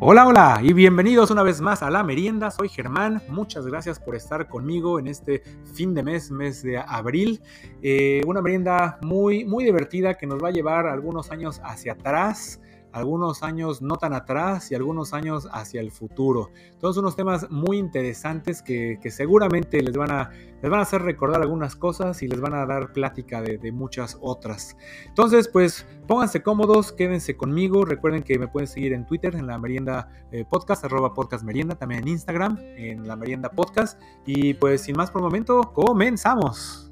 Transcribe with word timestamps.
Hola, 0.00 0.28
hola 0.28 0.60
y 0.62 0.74
bienvenidos 0.74 1.32
una 1.32 1.42
vez 1.42 1.60
más 1.60 1.82
a 1.82 1.90
La 1.90 2.04
Merienda. 2.04 2.52
Soy 2.52 2.68
Germán. 2.68 3.20
Muchas 3.28 3.66
gracias 3.66 3.98
por 3.98 4.14
estar 4.14 4.48
conmigo 4.48 5.00
en 5.00 5.08
este 5.08 5.42
fin 5.74 5.92
de 5.92 6.04
mes, 6.04 6.30
mes 6.30 6.62
de 6.62 6.78
abril. 6.78 7.42
Eh, 7.82 8.22
una 8.24 8.40
merienda 8.40 9.00
muy, 9.02 9.44
muy 9.44 9.64
divertida 9.64 10.14
que 10.14 10.28
nos 10.28 10.40
va 10.40 10.48
a 10.48 10.52
llevar 10.52 10.86
algunos 10.86 11.32
años 11.32 11.60
hacia 11.64 11.94
atrás 11.94 12.60
algunos 12.92 13.42
años 13.42 13.82
no 13.82 13.96
tan 13.96 14.12
atrás 14.12 14.70
y 14.70 14.74
algunos 14.74 15.12
años 15.12 15.48
hacia 15.52 15.80
el 15.80 15.90
futuro. 15.90 16.50
Todos 16.80 16.96
unos 16.96 17.16
temas 17.16 17.50
muy 17.50 17.78
interesantes 17.78 18.62
que, 18.62 18.98
seguramente 19.10 19.82
les 19.82 19.96
van, 19.96 20.10
a, 20.10 20.30
les 20.62 20.70
van 20.70 20.80
a 20.80 20.82
hacer 20.82 21.02
recordar 21.02 21.42
algunas 21.42 21.76
cosas 21.76 22.22
y 22.22 22.28
les 22.28 22.40
van 22.40 22.54
a 22.54 22.66
dar 22.66 22.92
plática 22.92 23.42
de, 23.42 23.58
muchas 23.72 24.16
otras. 24.20 24.76
Entonces, 25.06 25.48
pues 25.48 25.86
pónganse 26.06 26.42
cómodos, 26.42 26.92
quédense 26.92 27.36
conmigo. 27.36 27.84
Recuerden 27.84 28.22
que 28.22 28.38
me 28.38 28.48
pueden 28.48 28.66
seguir 28.66 28.92
en 28.92 29.06
Twitter, 29.06 29.36
en 29.36 29.46
la 29.46 29.58
merienda 29.58 30.08
eh, 30.32 30.44
podcast, 30.48 30.84
arroba 30.84 31.12
podcast 31.14 31.44
merienda, 31.44 31.74
también 31.74 32.02
en 32.02 32.08
Instagram, 32.08 32.58
en 32.76 33.06
la 33.06 33.16
merienda 33.16 33.50
podcast. 33.50 34.00
Y 34.24 34.54
pues 34.54 34.82
sin 34.82 34.96
más 34.96 35.10
por 35.10 35.20
el 35.20 35.26
momento, 35.26 35.72
comenzamos. 35.74 36.87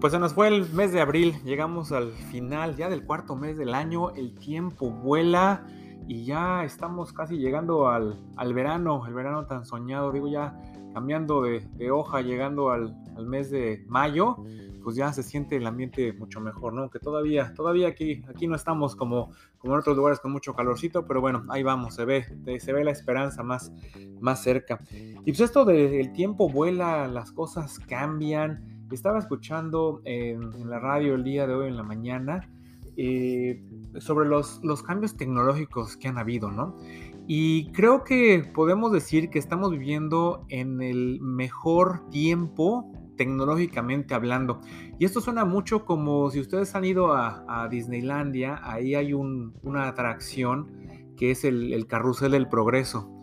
Pues 0.00 0.12
se 0.12 0.20
nos 0.20 0.32
fue 0.32 0.46
el 0.46 0.72
mes 0.74 0.92
de 0.92 1.00
abril, 1.00 1.34
llegamos 1.42 1.90
al 1.90 2.12
final 2.12 2.76
ya 2.76 2.88
del 2.88 3.04
cuarto 3.04 3.34
mes 3.34 3.58
del 3.58 3.74
año, 3.74 4.10
el 4.10 4.32
tiempo 4.38 4.90
vuela 4.90 5.66
y 6.06 6.24
ya 6.24 6.62
estamos 6.62 7.12
casi 7.12 7.36
llegando 7.36 7.88
al, 7.88 8.16
verano, 8.54 9.04
el 9.08 9.12
verano 9.12 9.46
tan 9.46 9.66
soñado, 9.66 10.12
digo 10.12 10.28
ya 10.28 10.56
cambiando 10.94 11.42
de, 11.42 11.90
hoja, 11.90 12.20
llegando 12.20 12.70
al, 12.70 12.96
mes 13.26 13.50
de 13.50 13.84
mayo, 13.88 14.36
pues 14.84 14.94
ya 14.94 15.12
se 15.12 15.24
siente 15.24 15.56
el 15.56 15.66
ambiente 15.66 16.12
mucho 16.12 16.40
mejor, 16.40 16.74
¿no? 16.74 16.88
Que 16.90 17.00
todavía, 17.00 17.52
todavía 17.54 17.88
aquí, 17.88 18.22
aquí 18.28 18.46
no 18.46 18.54
estamos 18.54 18.94
como, 18.94 19.32
como 19.58 19.74
en 19.74 19.80
otros 19.80 19.96
lugares 19.96 20.20
con 20.20 20.30
mucho 20.30 20.54
calorcito, 20.54 21.06
pero 21.06 21.20
bueno, 21.20 21.44
ahí 21.48 21.64
vamos, 21.64 21.96
se 21.96 22.04
ve, 22.04 22.24
se 22.60 22.72
ve 22.72 22.84
la 22.84 22.92
esperanza 22.92 23.42
más, 23.42 23.72
más 24.20 24.44
cerca. 24.44 24.78
Y 24.92 25.32
pues 25.32 25.40
esto 25.40 25.64
del 25.64 26.12
tiempo 26.12 26.48
vuela, 26.48 27.08
las 27.08 27.32
cosas 27.32 27.80
cambian, 27.80 28.77
estaba 28.94 29.18
escuchando 29.18 30.00
en, 30.04 30.68
la 30.68 30.78
radio 30.78 31.14
el 31.14 31.24
día 31.24 31.46
de 31.46 31.54
hoy 31.54 31.68
en 31.68 31.76
la 31.76 31.82
mañana 31.82 32.48
eh, 32.96 33.62
sobre 33.98 34.28
los, 34.28 34.60
cambios 34.86 35.16
tecnológicos 35.16 35.96
que 35.96 36.08
han 36.08 36.18
habido, 36.18 36.50
¿no? 36.50 36.76
Y 37.26 37.70
creo 37.72 38.04
que 38.04 38.50
podemos 38.54 38.90
decir 38.90 39.30
que 39.30 39.38
estamos 39.38 39.70
viviendo 39.70 40.46
en 40.48 40.80
el 40.80 41.20
mejor 41.20 42.08
tiempo 42.10 42.90
tecnológicamente 43.16 44.14
hablando. 44.14 44.60
Y 44.98 45.04
esto 45.04 45.20
suena 45.20 45.44
mucho 45.44 45.84
como 45.84 46.30
si 46.30 46.40
ustedes 46.40 46.74
han 46.74 46.86
ido 46.86 47.12
a, 47.12 47.68
Disneylandia, 47.70 48.60
ahí 48.62 48.94
hay 48.94 49.12
una 49.12 49.88
atracción 49.88 50.88
que 51.18 51.32
es 51.32 51.44
el, 51.44 51.86
carrusel 51.86 52.32
del 52.32 52.48
progreso. 52.48 53.17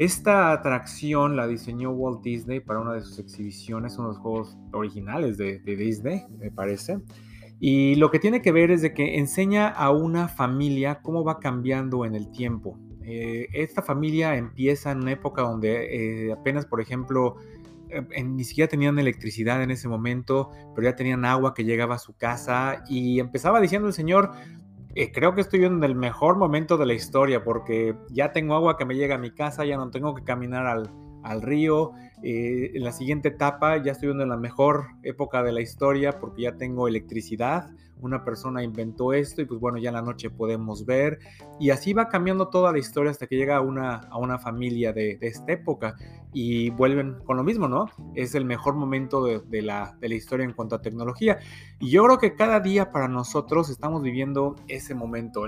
Esta 0.00 0.52
atracción 0.52 1.36
la 1.36 1.46
diseñó 1.46 1.90
Walt 1.90 2.22
Disney 2.22 2.60
para 2.60 2.80
una 2.80 2.94
de 2.94 3.02
sus 3.02 3.18
exhibiciones, 3.18 3.98
unos 3.98 4.16
juegos 4.16 4.56
originales 4.72 5.36
de, 5.36 5.58
Disney, 5.58 6.22
me 6.38 6.50
parece. 6.50 7.00
Y 7.58 7.96
lo 7.96 8.10
que 8.10 8.18
tiene 8.18 8.40
que 8.40 8.50
ver 8.50 8.70
es 8.70 8.80
de 8.80 8.94
que 8.94 9.18
enseña 9.18 9.68
a 9.68 9.90
una 9.90 10.26
familia 10.26 11.02
cómo 11.02 11.22
va 11.22 11.38
cambiando 11.38 12.06
en 12.06 12.14
el 12.14 12.30
tiempo. 12.30 12.78
Eh, 13.02 13.48
esta 13.52 13.82
familia 13.82 14.36
empieza 14.36 14.90
en 14.90 15.02
una 15.02 15.12
época 15.12 15.42
donde 15.42 16.28
eh, 16.28 16.32
apenas, 16.32 16.64
por 16.64 16.80
ejemplo, 16.80 17.36
eh, 17.90 18.24
ni 18.24 18.44
siquiera 18.44 18.68
tenían 18.68 18.98
electricidad 18.98 19.62
en 19.62 19.70
ese 19.70 19.86
momento, 19.86 20.48
pero 20.74 20.88
ya 20.88 20.96
tenían 20.96 21.26
agua 21.26 21.52
que 21.52 21.64
llegaba 21.64 21.96
a 21.96 21.98
su 21.98 22.16
casa 22.16 22.84
y 22.88 23.20
empezaba 23.20 23.60
diciendo 23.60 23.88
el 23.88 23.92
señor, 23.92 24.30
eh, 24.94 25.12
creo 25.12 25.34
que 25.34 25.40
estoy 25.40 25.64
en 25.64 25.82
el 25.84 25.94
mejor 25.94 26.36
momento 26.36 26.76
de 26.76 26.86
la 26.86 26.94
historia 26.94 27.44
porque 27.44 27.96
ya 28.10 28.32
tengo 28.32 28.54
agua 28.54 28.76
que 28.76 28.84
me 28.84 28.96
llega 28.96 29.14
a 29.14 29.18
mi 29.18 29.30
casa, 29.30 29.64
ya 29.64 29.76
no 29.76 29.90
tengo 29.90 30.14
que 30.14 30.24
caminar 30.24 30.66
al, 30.66 30.90
al 31.22 31.42
río. 31.42 31.92
Eh, 32.22 32.72
en 32.74 32.84
la 32.84 32.92
siguiente 32.92 33.28
etapa 33.28 33.82
ya 33.82 33.92
estoy 33.92 34.10
en 34.10 34.28
la 34.28 34.36
mejor 34.36 34.88
época 35.02 35.42
de 35.42 35.52
la 35.52 35.60
historia 35.60 36.18
porque 36.18 36.42
ya 36.42 36.56
tengo 36.56 36.88
electricidad. 36.88 37.70
Una 38.02 38.24
persona 38.24 38.62
inventó 38.62 39.12
esto 39.12 39.42
y 39.42 39.44
pues 39.44 39.60
bueno, 39.60 39.78
ya 39.78 39.90
en 39.90 39.94
la 39.94 40.02
noche 40.02 40.30
podemos 40.30 40.84
ver. 40.86 41.18
Y 41.58 41.70
así 41.70 41.92
va 41.92 42.08
cambiando 42.08 42.48
toda 42.48 42.72
la 42.72 42.78
historia 42.78 43.10
hasta 43.10 43.26
que 43.26 43.36
llega 43.36 43.56
a 43.56 43.60
una, 43.60 43.96
a 43.96 44.18
una 44.18 44.38
familia 44.38 44.92
de, 44.92 45.18
esta 45.20 45.52
época 45.52 45.96
y 46.32 46.70
vuelven 46.70 47.18
con 47.24 47.36
lo 47.36 47.44
mismo, 47.44 47.68
¿no? 47.68 47.86
Es 48.14 48.34
el 48.34 48.44
mejor 48.44 48.74
momento 48.74 49.24
de, 49.24 49.62
la, 49.62 49.96
de 50.00 50.08
la 50.08 50.14
historia 50.14 50.44
en 50.44 50.52
cuanto 50.52 50.76
a 50.76 50.82
tecnología. 50.82 51.38
Y 51.78 51.90
yo 51.90 52.04
creo 52.04 52.18
que 52.18 52.34
cada 52.34 52.60
día 52.60 52.90
para 52.92 53.08
nosotros 53.08 53.68
estamos 53.70 54.02
viviendo 54.02 54.56
ese 54.68 54.94
momento. 54.94 55.46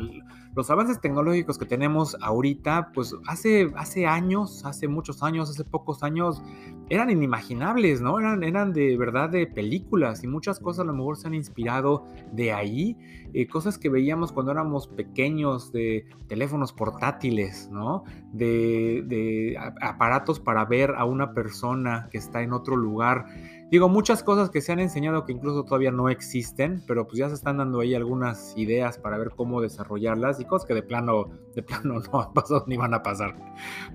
los 0.54 0.70
avances 0.70 1.00
tecnológicos 1.00 1.58
que 1.58 1.66
tenemos 1.66 2.16
ahorita, 2.20 2.90
pues 2.94 3.14
hace, 3.26 3.70
hace 3.76 4.06
años, 4.06 4.64
hace 4.64 4.88
muchos 4.88 5.22
años, 5.22 5.50
hace 5.50 5.64
pocos 5.64 6.02
años, 6.02 6.42
eran 6.88 7.10
inimaginables, 7.10 8.00
¿no? 8.00 8.18
Eran, 8.18 8.42
eran 8.42 8.72
de 8.72 8.96
verdad 8.96 9.30
de 9.30 9.46
películas 9.46 10.24
y 10.24 10.26
muchas 10.26 10.58
cosas 10.58 10.80
a 10.80 10.84
lo 10.84 10.92
mejor 10.92 11.16
se 11.16 11.28
han 11.28 11.34
inspirado 11.34 12.04
de 12.32 12.41
ahí, 12.50 12.96
eh, 13.34 13.46
cosas 13.46 13.76
que 13.76 13.90
veíamos 13.90 14.32
cuando 14.32 14.52
éramos 14.52 14.88
pequeños, 14.88 15.70
de 15.70 16.06
teléfonos 16.28 16.72
portátiles, 16.72 17.68
¿no? 17.70 18.04
De, 18.32 19.04
de 19.06 19.58
aparatos 19.82 20.40
para 20.40 20.64
ver 20.64 20.94
a 20.96 21.04
una 21.04 21.34
persona 21.34 22.08
que 22.10 22.16
está 22.16 22.42
en 22.42 22.54
otro 22.54 22.74
lugar. 22.74 23.26
Digo, 23.72 23.88
muchas 23.88 24.22
cosas 24.22 24.50
que 24.50 24.60
se 24.60 24.70
han 24.70 24.80
enseñado 24.80 25.24
que 25.24 25.32
incluso 25.32 25.64
todavía 25.64 25.90
no 25.90 26.10
existen, 26.10 26.84
pero 26.86 27.06
pues 27.06 27.16
ya 27.16 27.30
se 27.30 27.34
están 27.36 27.56
dando 27.56 27.80
ahí 27.80 27.94
algunas 27.94 28.54
ideas 28.54 28.98
para 28.98 29.16
ver 29.16 29.30
cómo 29.34 29.62
desarrollarlas 29.62 30.38
y 30.40 30.44
cosas 30.44 30.68
que 30.68 30.74
de 30.74 30.82
plano, 30.82 31.30
de 31.54 31.62
plano 31.62 31.94
no 32.12 32.20
han 32.20 32.34
pasado 32.34 32.64
ni 32.66 32.76
van 32.76 32.92
a 32.92 33.02
pasar. 33.02 33.34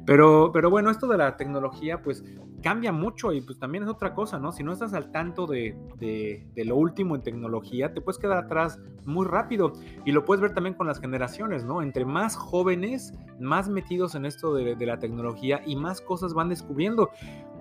Pero, 0.04 0.50
pero 0.52 0.72
bueno, 0.72 0.90
esto 0.90 1.06
de 1.06 1.20
la 1.20 1.38
tecnología 1.38 2.02
pues 2.02 2.24
cambia 2.64 2.92
mucho 2.92 3.32
y 3.34 3.42
pues 3.42 3.60
también 3.60 3.84
es 3.84 3.90
otra 3.92 4.16
cosa, 4.16 4.40
¿no? 4.40 4.52
Si 4.52 4.64
no 4.64 4.74
estás 4.74 4.96
al 4.96 5.12
tanto 5.12 5.46
de, 5.46 5.78
de, 6.00 6.66
lo 6.66 6.76
último 6.76 7.16
en 7.16 7.22
tecnología, 7.22 7.94
te 7.94 8.02
puedes 8.02 8.18
quedar 8.18 8.40
atrás 8.40 8.80
muy 9.06 9.28
rápido 9.28 9.74
y 10.06 10.12
lo 10.12 10.26
puedes 10.26 10.42
ver 10.42 10.56
también 10.56 10.74
con 10.74 10.88
las 10.88 11.00
generaciones, 11.00 11.64
¿no? 11.64 11.84
Entre 11.84 12.04
más 12.04 12.36
jóvenes, 12.36 13.14
más 13.40 13.70
metidos 13.70 14.16
en 14.16 14.26
esto 14.26 14.56
de, 14.56 14.76
de 14.76 14.86
la 14.88 14.98
tecnología 14.98 15.62
y 15.68 15.76
más 15.76 16.02
cosas 16.02 16.34
van 16.34 16.50
descubriendo. 16.50 17.12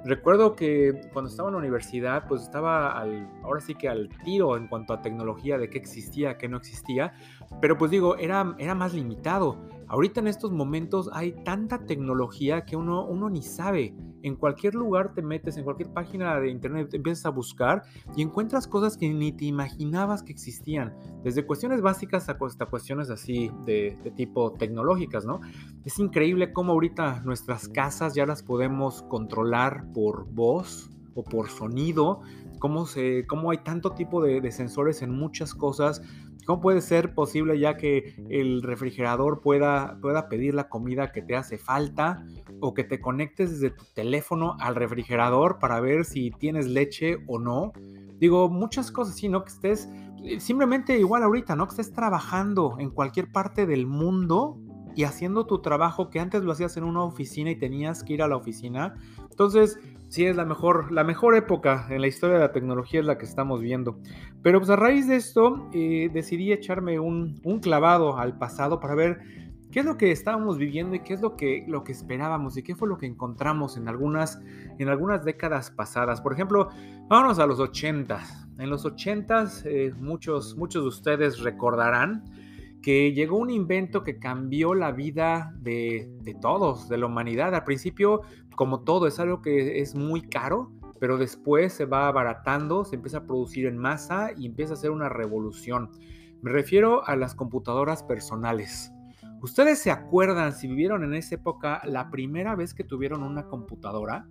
Recuerdo 0.06 0.54
que 0.54 1.00
cuando 1.12 1.28
estaba 1.28 1.48
en 1.48 1.54
la 1.54 1.58
universidad, 1.58 2.28
pues 2.28 2.42
estaba 2.42 2.96
al, 2.96 3.28
ahora 3.42 3.60
sí 3.60 3.74
que 3.74 3.88
al 3.88 4.08
tiro 4.24 4.56
en 4.56 4.68
cuanto 4.68 4.92
a 4.92 5.02
tecnología, 5.02 5.58
de 5.58 5.68
qué 5.68 5.78
existía, 5.78 6.38
qué 6.38 6.48
no 6.48 6.58
existía, 6.58 7.12
pero 7.60 7.76
pues 7.76 7.90
digo, 7.90 8.16
era, 8.16 8.54
era 8.58 8.76
más 8.76 8.94
limitado. 8.94 9.68
Ahorita 9.88 10.20
en 10.20 10.26
estos 10.26 10.52
momentos 10.52 11.08
hay 11.12 11.32
tanta 11.44 11.86
tecnología 11.86 12.64
que 12.64 12.76
uno, 12.76 13.06
uno 13.06 13.30
ni 13.30 13.42
sabe. 13.42 13.94
En 14.22 14.34
cualquier 14.34 14.74
lugar 14.74 15.14
te 15.14 15.22
metes, 15.22 15.56
en 15.56 15.64
cualquier 15.64 15.92
página 15.92 16.40
de 16.40 16.50
internet 16.50 16.92
empiezas 16.92 17.26
a 17.26 17.30
buscar 17.30 17.82
y 18.16 18.22
encuentras 18.22 18.66
cosas 18.66 18.96
que 18.96 19.08
ni 19.08 19.30
te 19.32 19.44
imaginabas 19.44 20.22
que 20.22 20.32
existían. 20.32 20.96
Desde 21.22 21.46
cuestiones 21.46 21.80
básicas 21.80 22.28
hasta 22.28 22.66
cuestiones 22.66 23.10
así 23.10 23.50
de, 23.64 23.96
de 24.02 24.10
tipo 24.10 24.52
tecnológicas, 24.52 25.24
¿no? 25.24 25.40
Es 25.84 25.98
increíble 25.98 26.52
cómo 26.52 26.72
ahorita 26.72 27.20
nuestras 27.20 27.68
casas 27.68 28.14
ya 28.14 28.26
las 28.26 28.42
podemos 28.42 29.02
controlar 29.04 29.92
por 29.92 30.26
voz 30.26 30.90
o 31.14 31.24
por 31.24 31.48
sonido, 31.48 32.20
cómo, 32.58 32.86
se, 32.86 33.26
cómo 33.26 33.50
hay 33.50 33.58
tanto 33.58 33.92
tipo 33.92 34.22
de, 34.22 34.40
de, 34.40 34.50
sensores 34.52 35.02
en 35.02 35.10
muchas 35.10 35.54
cosas, 35.54 36.02
cómo 36.46 36.60
puede 36.62 36.80
ser 36.80 37.12
posible 37.14 37.58
ya 37.58 37.76
que 37.76 38.14
el 38.30 38.62
refrigerador 38.62 39.40
pueda, 39.40 39.98
pueda 40.00 40.28
pedir 40.28 40.54
la 40.54 40.68
comida 40.68 41.12
que 41.12 41.20
te 41.20 41.36
hace 41.36 41.58
falta 41.58 42.24
o 42.60 42.72
que 42.72 42.84
te 42.84 43.00
conectes 43.00 43.50
desde 43.50 43.74
tu 43.74 43.84
teléfono 43.94 44.56
al 44.60 44.76
refrigerador 44.76 45.58
para 45.58 45.80
ver 45.80 46.04
si 46.04 46.30
tienes 46.30 46.66
leche 46.66 47.18
o 47.26 47.38
no. 47.38 47.72
Digo, 48.18 48.48
muchas 48.48 48.90
cosas, 48.90 49.16
sí, 49.16 49.28
¿no? 49.28 49.44
Que 49.44 49.50
estés 49.50 49.88
eh, 50.24 50.40
simplemente 50.40 50.98
igual 50.98 51.22
ahorita, 51.22 51.54
¿no? 51.56 51.66
Que 51.66 51.72
estés 51.72 51.92
trabajando 51.92 52.76
en 52.78 52.90
cualquier 52.90 53.30
parte 53.30 53.66
del 53.66 53.86
mundo 53.86 54.58
y 54.94 55.04
haciendo 55.04 55.46
tu 55.46 55.60
trabajo 55.60 56.08
que 56.08 56.20
antes 56.20 56.42
lo 56.42 56.52
hacías 56.52 56.76
en 56.78 56.84
una 56.84 57.02
oficina 57.02 57.50
y 57.50 57.56
tenías 57.56 58.02
que 58.02 58.14
ir 58.14 58.22
a 58.22 58.28
la 58.28 58.36
oficina. 58.36 58.94
Entonces, 59.30 59.78
sí 60.08 60.26
es 60.26 60.36
la 60.36 60.44
mejor, 60.44 60.92
la 60.92 61.04
mejor 61.04 61.36
época 61.36 61.86
en 61.90 62.00
la 62.00 62.06
historia 62.06 62.36
de 62.36 62.42
la 62.42 62.52
tecnología 62.52 63.00
es 63.00 63.06
la 63.06 63.18
que 63.18 63.24
estamos 63.24 63.60
viendo. 63.60 63.98
Pero 64.42 64.58
pues 64.58 64.70
a 64.70 64.76
raíz 64.76 65.08
de 65.08 65.16
esto 65.16 65.68
eh, 65.72 66.10
decidí 66.12 66.52
echarme 66.52 67.00
un, 67.00 67.40
un, 67.44 67.60
clavado 67.60 68.18
al 68.18 68.38
pasado 68.38 68.80
para 68.80 68.94
ver 68.94 69.18
qué 69.70 69.80
es 69.80 69.86
lo 69.86 69.96
que 69.96 70.10
estábamos 70.10 70.58
viviendo 70.58 70.94
y 70.96 71.00
qué 71.00 71.14
es 71.14 71.20
lo 71.20 71.36
que, 71.36 71.64
lo 71.66 71.84
que 71.84 71.92
esperábamos 71.92 72.56
y 72.56 72.62
qué 72.62 72.74
fue 72.74 72.88
lo 72.88 72.98
que 72.98 73.06
encontramos 73.06 73.76
en 73.76 73.88
algunas, 73.88 74.40
en 74.78 74.88
algunas 74.88 75.24
décadas 75.24 75.70
pasadas. 75.70 76.20
Por 76.20 76.32
ejemplo, 76.32 76.68
vámonos 77.08 77.38
a 77.38 77.46
los 77.46 77.60
80. 77.60 78.20
En 78.58 78.70
los 78.70 78.84
80 78.84 79.44
eh, 79.64 79.92
muchos, 79.98 80.56
muchos 80.56 80.82
de 80.82 80.88
ustedes 80.88 81.40
recordarán 81.40 82.24
que 82.86 83.12
llegó 83.12 83.38
un 83.38 83.50
invento 83.50 84.04
que 84.04 84.20
cambió 84.20 84.72
la 84.72 84.92
vida 84.92 85.52
de, 85.58 86.08
todos, 86.40 86.88
de 86.88 86.96
la 86.96 87.06
humanidad. 87.06 87.52
Al 87.52 87.64
principio, 87.64 88.20
como 88.54 88.84
todo, 88.84 89.08
es 89.08 89.18
algo 89.18 89.42
que 89.42 89.80
es 89.80 89.96
muy 89.96 90.22
caro. 90.22 90.70
pero 91.00 91.18
después 91.18 91.72
se 91.72 91.84
va 91.84 92.06
abaratando, 92.06 92.84
se 92.84 92.94
empieza 92.94 93.18
a 93.18 93.26
producir 93.26 93.66
en 93.66 93.76
masa 93.76 94.30
y 94.36 94.46
empieza 94.46 94.74
a 94.74 94.76
ser 94.76 94.92
una 94.92 95.08
revolución. 95.08 95.90
Me 96.42 96.52
refiero 96.52 97.04
a 97.04 97.16
las 97.16 97.34
computadoras 97.34 98.04
personales. 98.04 98.92
¿Ustedes 99.42 99.80
se 99.80 99.90
acuerdan 99.90 100.52
si 100.52 100.68
vivieron 100.68 101.02
en 101.02 101.14
esa 101.14 101.34
época 101.34 101.82
la 101.86 102.08
primera 102.12 102.54
vez 102.54 102.72
que 102.72 102.84
tuvieron 102.84 103.24
una 103.24 103.48
computadora? 103.48 104.28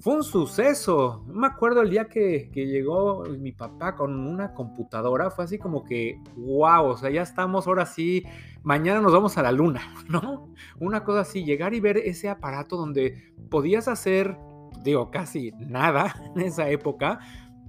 Fue 0.00 0.14
un 0.14 0.24
suceso. 0.24 1.24
Me 1.26 1.46
acuerdo 1.46 1.80
el 1.80 1.90
día 1.90 2.08
que, 2.08 2.50
llegó 2.54 3.24
mi 3.24 3.52
papá 3.52 3.96
con 3.96 4.14
una 4.14 4.52
computadora, 4.52 5.30
fue 5.30 5.44
así 5.44 5.58
como 5.58 5.84
que, 5.84 6.20
wow, 6.36 6.86
o 6.86 6.96
sea, 6.96 7.10
ya 7.10 7.22
estamos 7.22 7.66
ahora 7.66 7.86
sí, 7.86 8.24
mañana 8.62 9.00
nos 9.00 9.12
vamos 9.12 9.38
a 9.38 9.42
la 9.42 9.52
luna, 9.52 9.80
¿no? 10.08 10.52
Una 10.78 11.04
cosa 11.04 11.20
así, 11.20 11.44
llegar 11.44 11.74
y 11.74 11.80
ver 11.80 11.96
ese 11.96 12.28
aparato 12.28 12.76
donde 12.76 13.32
podías 13.50 13.88
hacer, 13.88 14.36
digo, 14.82 15.10
casi 15.10 15.52
nada 15.58 16.14
en 16.36 16.42
esa 16.42 16.68
época, 16.68 17.20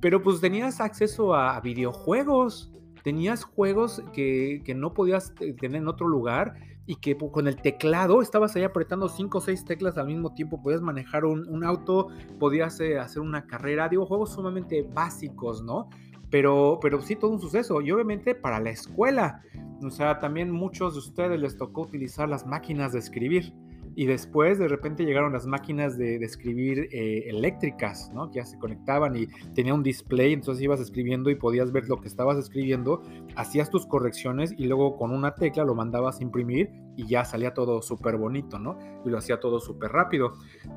pero 0.01 0.21
pues 0.21 0.41
tenías 0.41 0.81
acceso 0.81 1.33
a 1.33 1.59
videojuegos, 1.61 2.73
tenías 3.03 3.45
juegos 3.45 4.03
que, 4.11 4.61
que 4.65 4.75
no 4.75 4.93
podías 4.93 5.33
tener 5.35 5.81
en 5.81 5.87
otro 5.87 6.07
lugar 6.07 6.55
y 6.87 6.95
que 6.95 7.17
con 7.17 7.47
el 7.47 7.61
teclado 7.61 8.21
estabas 8.21 8.55
ahí 8.55 8.63
apretando 8.63 9.09
cinco 9.09 9.39
o 9.39 9.41
seis 9.41 9.65
teclas 9.65 9.97
al 9.97 10.07
mismo 10.07 10.33
tiempo, 10.33 10.63
podías 10.63 10.81
manejar 10.81 11.25
un, 11.25 11.63
auto, 11.65 12.07
podías 12.39 12.79
eh, 12.79 12.97
hacer 12.97 13.21
una 13.21 13.45
carrera, 13.45 13.89
digo, 13.89 14.05
juegos 14.05 14.31
sumamente 14.33 14.87
básicos, 14.93 15.61
¿no? 15.61 15.89
Pero, 16.31 16.79
pero 16.81 17.01
sí, 17.01 17.17
todo 17.17 17.31
un 17.31 17.41
suceso. 17.41 17.81
Y 17.81 17.91
obviamente 17.91 18.35
para 18.35 18.59
la 18.61 18.69
escuela, 18.69 19.41
o 19.83 19.89
sea, 19.89 20.19
también 20.19 20.49
muchos 20.49 20.93
de 20.93 20.99
ustedes 20.99 21.39
les 21.39 21.57
tocó 21.57 21.81
utilizar 21.81 22.29
las 22.29 22.45
máquinas 22.45 22.93
de 22.93 22.99
escribir. 22.99 23.53
Y 23.99 24.05
después 24.05 24.59
de 24.59 24.67
repente 24.67 25.05
llegaron 25.05 25.33
las 25.33 25.47
máquinas 25.47 25.97
de, 25.97 26.17
escribir 26.17 26.87
eh, 26.91 27.23
eléctricas, 27.29 28.11
¿no? 28.13 28.29
Que 28.29 28.35
ya 28.35 28.45
se 28.45 28.59
conectaban 28.59 29.15
y 29.15 29.25
tenía 29.55 29.73
un 29.73 29.81
display, 29.81 30.33
entonces 30.33 30.63
ibas 30.63 30.79
escribiendo 30.79 31.31
y 31.31 31.35
podías 31.35 31.71
ver 31.71 31.89
lo 31.89 31.99
que 31.99 32.07
estabas 32.07 32.37
escribiendo, 32.37 33.01
hacías 33.35 33.71
tus 33.71 33.87
correcciones 33.87 34.53
y 34.55 34.65
luego 34.65 34.97
con 34.97 35.09
una 35.09 35.33
tecla 35.33 35.65
lo 35.65 35.73
mandabas 35.73 36.19
a 36.19 36.23
imprimir 36.23 36.69
y 36.97 37.07
ya 37.07 37.23
salía 37.23 37.53
todo 37.53 37.81
súper 37.81 38.17
bonito, 38.17 38.59
¿no? 38.59 38.77
Y 39.05 39.09
lo 39.09 39.19
hacía 39.19 39.39
todo 39.39 39.59
súper 39.61 39.91
rápido. 39.91 40.33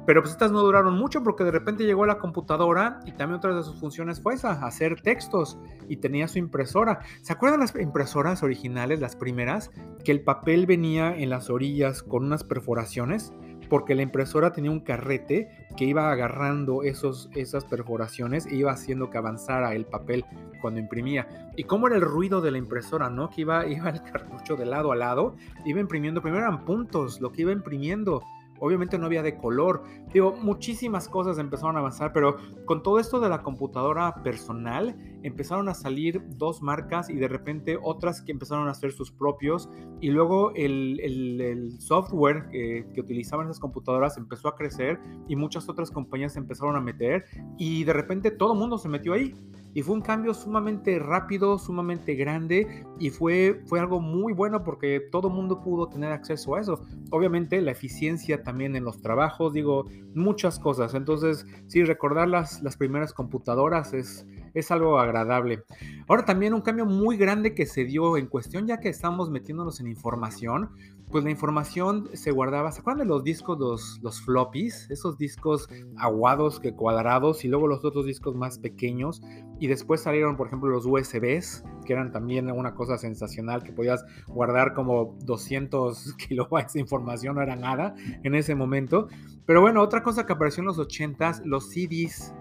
Pero 0.07 0.21
pues 0.21 0.33
estas 0.33 0.53
no 0.53 0.61
duraron 0.61 0.95
mucho 0.97 1.25
porque 1.25 1.43
de 1.43 1.51
repente 1.51 1.85
llegó 1.85 2.07
la 2.07 2.19
computadora 2.19 3.01
y 3.07 3.13
también 3.13 3.39
otra 3.39 3.55
de 3.55 3.63
sus 3.65 3.81
funciones 3.81 4.23
fue 4.23 4.35
esa, 4.35 4.53
hacer 4.65 5.01
textos 5.01 5.59
y 5.89 5.97
tenía 5.97 6.29
su 6.29 6.39
impresora. 6.39 7.01
¿Se 7.23 7.33
acuerdan 7.33 7.61
las 7.61 7.75
impresoras 7.75 8.43
originales, 8.43 9.01
las 9.01 9.17
primeras? 9.17 9.71
Que 10.05 10.13
el 10.13 10.23
papel 10.23 10.67
venía 10.67 11.17
en 11.17 11.31
las 11.31 11.51
orillas 11.51 12.03
con 12.03 12.25
unas 12.25 12.45
perforaciones 12.45 13.33
porque 13.71 13.95
la 13.95 14.03
impresora 14.03 14.53
tenía 14.53 14.71
un 14.71 14.81
carrete 14.81 15.49
que 15.77 15.85
iba 15.85 16.11
agarrando 16.11 16.83
esos, 16.83 17.31
esas 17.35 17.65
perforaciones 17.65 18.45
e 18.47 18.57
iba 18.57 18.73
haciendo 18.73 19.09
que 19.09 19.17
avanzara 19.17 19.75
el 19.75 19.87
papel 19.87 20.27
cuando 20.61 20.81
imprimía. 20.81 21.51
¿Y 21.57 21.65
cómo 21.65 21.87
era 21.87 21.97
el 21.97 22.03
ruido 22.03 22.41
de 22.41 22.51
la 22.51 22.59
impresora, 22.59 23.09
no? 23.09 23.31
Que 23.31 23.43
iba, 23.43 23.67
iba 23.69 23.89
el 23.89 24.03
cartucho 24.03 24.57
de 24.57 24.67
lado 24.67 24.93
a 24.93 24.97
lado, 24.97 25.37
iba 25.65 25.81
imprimiendo, 25.81 26.21
primero 26.21 26.43
eran 26.43 26.65
puntos, 26.65 27.21
lo 27.21 27.33
que 27.33 27.43
iba 27.43 27.53
imprimiendo 27.53 28.23
Obviamente 28.61 28.99
no 28.99 29.07
había 29.07 29.23
de 29.23 29.37
color. 29.37 29.83
Digo, 30.13 30.37
muchísimas 30.37 31.09
cosas 31.09 31.39
empezaron 31.39 31.77
a 31.77 31.81
avanzar, 31.81 32.13
pero 32.13 32.37
con 32.67 32.83
todo 32.83 32.99
esto 32.99 33.21
de 33.21 33.29
la 33.29 33.43
computadora 33.43 34.23
personal, 34.23 34.97
empezaron 35.23 35.69
a 35.69 35.75
salir 35.75 36.23
dos 36.37 36.63
marcas 36.63 37.11
y 37.11 37.17
de 37.17 37.29
repente 37.29 37.79
otras 37.83 38.23
que 38.23 38.33
empezaron 38.33 38.69
a 38.69 38.73
hacer 38.73 38.93
sus 38.93 39.11
propios. 39.11 39.69
Y 40.01 40.11
luego 40.11 40.53
el, 40.55 41.77
software 41.81 42.49
que 42.51 43.01
utilizaban 43.01 43.47
esas 43.47 43.61
computadoras 43.61 44.17
empezó 44.17 44.49
a 44.49 44.57
crecer 44.57 45.01
y 45.29 45.37
muchas 45.37 45.69
otras 45.69 45.91
compañías 45.91 46.37
empezaron 46.37 46.77
a 46.77 46.81
meter. 46.81 47.25
Y 47.59 47.85
de 47.85 47.93
repente 47.93 48.31
todo 48.31 48.53
el 48.53 48.59
mundo 48.59 48.79
se 48.79 48.89
metió 48.89 49.13
ahí. 49.13 49.35
Y 49.73 49.83
fue 49.83 49.95
un 49.95 50.03
cambio 50.03 50.35
sumamente 50.35 50.99
rápido, 50.99 51.59
sumamente 51.59 52.15
grande 52.15 52.85
y 52.99 53.11
fue, 53.11 53.63
fue 53.67 53.79
algo 53.81 54.01
muy 54.01 54.33
bueno 54.33 54.65
porque 54.65 55.01
todo 55.13 55.31
mundo 55.31 55.63
pudo 55.63 55.89
tener 55.89 56.13
acceso 56.13 56.55
a 56.55 56.61
eso. 56.61 56.83
Obviamente 57.11 57.61
la 57.61 57.71
eficiencia 57.71 58.43
también 58.43 58.75
en 58.77 58.85
los 58.85 59.01
trabajos, 59.01 59.53
digo, 59.53 59.87
muchas 60.15 60.59
cosas. 60.59 60.95
Entonces, 60.95 61.47
sí, 61.67 61.85
recordar 61.85 62.29
las, 62.29 62.63
las 62.63 62.77
primeras 62.77 63.13
computadoras 63.13 63.93
es, 63.93 64.27
es 64.55 64.71
algo 64.71 64.99
agradable. 64.99 65.63
Ahora 66.09 66.25
también 66.25 66.55
un 66.55 66.61
cambio 66.61 66.87
muy 66.87 67.17
grande 67.17 67.55
que 67.55 67.67
se 67.67 67.85
dio 67.85 68.17
en 68.17 68.27
cuestión, 68.27 68.67
ya 68.67 68.81
que 68.81 68.89
estamos 68.89 69.31
metiéndonos 69.31 69.81
en 69.81 69.87
información, 69.87 70.71
pues 71.11 71.25
la 71.25 71.31
información 71.31 72.09
se 72.15 72.31
guardaba, 72.31 72.71
¿se 72.73 72.81
acuerdan 72.81 73.07
de 73.07 73.13
los 73.13 73.25
discos, 73.25 73.59
los, 73.59 73.99
los 74.03 74.21
floppies? 74.21 74.91
Esos 74.91 75.19
discos 75.19 75.69
aguados 75.97 76.61
que 76.61 76.73
cuadrados 76.75 77.45
y 77.45 77.49
luego 77.49 77.67
los 77.67 77.85
otros 77.85 78.07
discos 78.07 78.37
más 78.37 78.59
pequeños. 78.59 79.21
Y 79.59 79.67
después 79.67 80.03
salieron, 80.03 80.37
por 80.37 80.47
ejemplo, 80.47 80.71
los 80.71 80.87
USBs, 80.87 81.65
que 81.85 81.93
eran 81.93 82.13
también 82.13 82.51
una 82.51 82.75
cosa 82.75 82.97
sensacional, 82.99 83.63
que 83.63 83.73
podías 83.73 84.05
guardar 84.29 84.73
como 84.75 85.17
200 85.25 86.15
kilobytes 86.29 86.75
de 86.75 86.81
información, 86.81 87.35
no 87.35 87.43
era 87.43 87.57
nada 87.57 87.95
en 88.23 88.35
ese 88.35 88.55
momento. 88.55 89.09
Pero 89.47 89.61
bueno, 89.61 89.83
otra 89.83 90.03
cosa 90.03 90.27
que 90.27 90.33
apareció 90.33 90.61
en 90.61 90.67
los 90.67 90.79
80s, 90.79 91.43
los 91.45 91.71
CDs. 91.71 92.33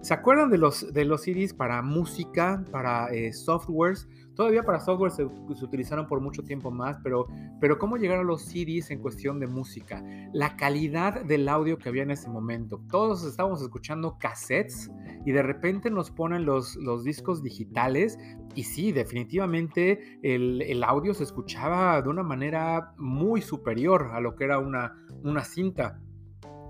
¿Se 0.00 0.14
acuerdan 0.14 0.50
de 0.50 0.58
los, 0.58 0.92
de 0.92 1.04
los 1.04 1.22
CDs 1.22 1.54
para 1.54 1.82
música, 1.82 2.64
para 2.70 3.08
eh, 3.08 3.32
softwares? 3.32 4.08
Todavía 4.38 4.62
para 4.62 4.78
software 4.78 5.10
se, 5.10 5.24
utilizaron 5.24 6.06
por 6.06 6.20
mucho 6.20 6.44
tiempo 6.44 6.70
más, 6.70 6.96
pero, 7.02 7.26
pero 7.60 7.76
¿cómo 7.76 7.96
llegaron 7.96 8.28
los 8.28 8.42
CDs 8.42 8.92
en 8.92 9.00
cuestión 9.00 9.40
de 9.40 9.48
música? 9.48 10.00
La 10.32 10.56
calidad 10.56 11.24
del 11.24 11.48
audio 11.48 11.76
que 11.76 11.88
había 11.88 12.04
en 12.04 12.12
ese 12.12 12.30
momento. 12.30 12.80
Todos 12.88 13.24
estábamos 13.24 13.60
escuchando 13.62 14.16
cassettes 14.16 14.92
y 15.26 15.32
de 15.32 15.42
repente 15.42 15.90
nos 15.90 16.12
ponen 16.12 16.44
los, 16.44 16.76
los 16.76 17.02
discos 17.02 17.42
digitales 17.42 18.16
y 18.54 18.62
sí, 18.62 18.92
definitivamente 18.92 20.20
el, 20.22 20.62
el, 20.62 20.84
audio 20.84 21.14
se 21.14 21.24
escuchaba 21.24 22.00
de 22.00 22.08
una 22.08 22.22
manera 22.22 22.94
muy 22.96 23.42
superior 23.42 24.10
a 24.12 24.20
lo 24.20 24.36
que 24.36 24.44
era 24.44 24.60
una, 24.60 25.04
una 25.24 25.42
cinta. 25.42 26.00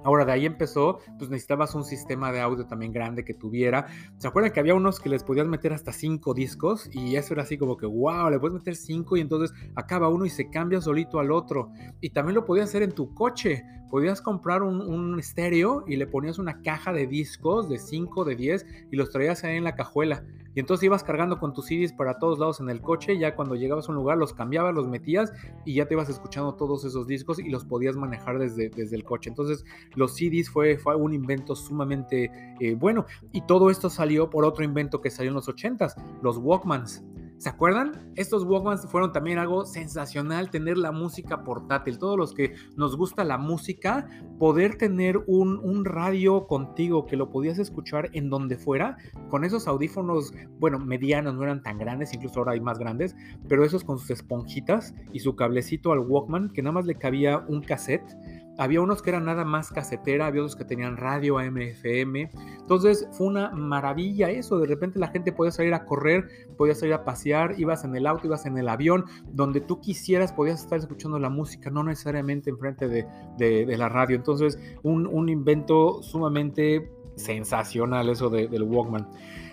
Ahora 0.09 0.25
de 0.25 0.33
ahí 0.33 0.47
empezó, 0.47 1.01
pues 1.19 1.29
necesitabas 1.29 1.75
un 1.75 1.85
sistema 1.85 2.33
de 2.33 2.41
audio 2.41 2.65
también 2.65 2.93
grande 2.93 3.27
que 3.27 3.35
tuviera. 3.35 3.89
¿Se 4.17 4.27
acuerdan 4.27 4.53
que 4.53 4.61
había 4.61 4.75
unos 4.75 5.01
que 5.01 5.11
les 5.11 5.23
podías 5.23 5.47
meter 5.47 5.75
hasta 5.75 5.93
cinco 5.93 6.33
discos? 6.33 6.89
Y 6.95 7.17
eso 7.17 7.35
era 7.35 7.43
así 7.43 7.59
como 7.59 7.77
que, 7.77 7.85
wow, 7.85 8.31
le 8.31 8.39
puedes 8.41 8.55
meter 8.55 8.75
cinco 8.75 9.19
y 9.19 9.21
entonces 9.21 9.55
acaba 9.75 10.09
uno 10.09 10.25
y 10.25 10.31
se 10.31 10.49
cambia 10.49 10.81
solito 10.81 11.21
al 11.21 11.31
otro. 11.31 11.73
Y 12.01 12.09
también 12.09 12.37
lo 12.37 12.47
podías 12.47 12.71
hacer 12.71 12.83
en 12.85 12.93
tu 12.93 13.13
coche. 13.13 13.63
Podías 13.91 14.23
comprar 14.23 14.63
un, 14.63 14.81
un 14.81 15.21
estéreo 15.21 15.85
y 15.87 15.97
le 15.97 16.07
ponías 16.07 16.39
una 16.39 16.63
caja 16.63 16.91
de 16.95 17.07
discos 17.07 17.69
de 17.69 17.79
5, 17.79 18.25
de 18.25 18.35
10 18.35 18.67
y 18.91 18.97
los 18.97 19.11
traías 19.11 19.45
ahí 19.45 19.57
en 19.57 19.65
la 19.65 19.75
cajuela. 19.75 20.25
Y 20.59 20.61
entonces 20.61 20.87
ibas 20.87 21.05
cargando 21.05 21.39
con 21.39 21.53
tus 21.53 21.67
CDs 21.67 21.93
para 21.93 22.19
todos 22.19 22.41
lados 22.41 22.59
en 22.59 22.69
el 22.69 22.81
coche, 22.81 23.17
ya 23.17 23.37
cuando 23.37 23.55
llegabas 23.55 23.89
a 23.89 23.93
un 23.93 23.95
lugar 23.95 24.19
los 24.19 24.35
cambiabas, 24.35 24.75
los 24.75 24.89
metías 24.89 25.33
y 25.65 25.75
ya 25.75 25.87
te 25.87 25.95
ibas 25.95 26.09
escuchando 26.09 26.57
todos 26.57 26.85
esos 26.85 27.07
discos 27.07 27.39
y 27.39 27.49
los 27.49 27.65
podías 27.65 27.95
manejar 27.95 28.41
desde, 28.41 28.69
desde 28.69 28.97
el 28.97 29.05
coche. 29.05 29.31
Entonces 29.31 29.65
los 29.95 30.17
CDs 30.17 30.51
fue, 30.51 30.77
fue 30.77 30.97
un 30.97 31.15
invento 31.15 31.55
sumamente 31.55 32.57
eh, 32.59 32.75
bueno 32.75 33.07
y 33.31 33.43
todo 33.43 33.71
esto 33.71 33.89
salió 33.89 34.31
por 34.31 34.45
otro 34.45 34.65
invento 34.65 35.01
que 35.01 35.11
salió 35.11 35.31
en 35.31 35.37
los 35.37 35.49
80s, 35.49 35.95
los 36.23 36.39
Walkmans. 36.39 37.05
¿Se 37.39 37.49
acuerdan? 37.49 38.13
Estos 38.17 38.43
Walkmans 38.43 38.91
fueron 38.91 39.13
también 39.13 39.39
algo 39.39 39.65
sensacional, 39.65 40.51
tener 40.51 40.77
la 40.77 40.91
música 40.91 41.45
portátil. 41.45 41.97
Todos 41.97 42.19
los 42.19 42.35
que 42.35 42.55
nos 42.77 42.97
gusta 42.97 43.23
la 43.23 43.39
música, 43.39 44.09
poder 44.41 44.77
tener 44.77 45.19
un, 45.29 45.57
un, 45.59 45.85
radio 45.85 46.49
contigo 46.49 47.07
que 47.07 47.17
lo 47.17 47.31
podías 47.31 47.61
escuchar 47.61 48.11
en 48.13 48.29
donde 48.29 48.57
fuera, 48.57 48.97
con 49.31 49.45
esos 49.45 49.69
audífonos, 49.69 50.35
bueno, 50.59 50.81
medianos, 50.81 51.33
no 51.35 51.45
eran 51.45 51.63
tan 51.63 51.79
grandes, 51.79 52.13
incluso 52.13 52.41
ahora 52.41 52.53
hay 52.53 52.61
más 52.61 52.81
grandes, 52.81 53.15
pero 53.49 53.65
esos 53.65 53.85
con 53.85 54.01
sus 54.01 54.11
esponjitas 54.11 54.93
y 55.13 55.21
su 55.21 55.37
cablecito 55.37 55.93
al 55.93 56.01
Walkman, 56.01 56.51
que 56.51 56.63
nada 56.63 56.73
más 56.73 56.87
le 56.87 56.97
cabía 56.97 57.39
un 57.47 57.63
cassette 57.63 58.17
había 58.59 58.81
unos 58.81 59.03
que 59.03 59.11
eran 59.11 59.25
nada 59.25 59.45
más 59.45 59.71
casetera, 59.71 60.27
había 60.27 60.43
otros 60.43 60.57
que 60.57 60.65
tenían 60.65 60.97
radio 60.97 61.39
AM/FM. 61.39 62.29
Entonces 62.59 63.09
fue 63.13 63.29
una 63.29 63.51
maravilla 63.51 64.31
eso. 64.31 64.59
De 64.59 64.67
repente 64.67 64.99
la 64.99 65.09
gente 65.09 65.33
podía 65.33 65.53
salir 65.53 65.73
a 65.75 65.85
correr, 65.85 66.29
podía 66.57 66.75
salir 66.75 66.95
a 66.95 67.05
pasear, 67.05 67.55
ibas 67.59 67.85
en 67.85 67.95
el 67.95 68.07
auto, 68.07 68.27
ibas 68.27 68.47
en 68.47 68.59
el 68.59 68.69
avión, 68.69 69.05
donde 69.29 69.61
tú 69.61 69.81
quisieras 69.81 70.33
podías 70.33 70.61
estar 70.61 70.79
escuchando 70.79 71.19
la 71.21 71.31
música, 71.31 71.71
no 71.71 71.85
necesariamente 71.85 72.51
enfrente 72.51 72.89
de, 72.89 73.07
de, 73.39 73.77
la 73.79 73.89
radio. 73.89 74.17
Entonces 74.17 74.59
un, 74.83 75.07
un, 75.07 75.29
invento 75.29 76.03
sumamente 76.03 76.91
sensacional 77.15 78.09
eso 78.09 78.29
del 78.29 78.63
Walkman. 78.65 79.09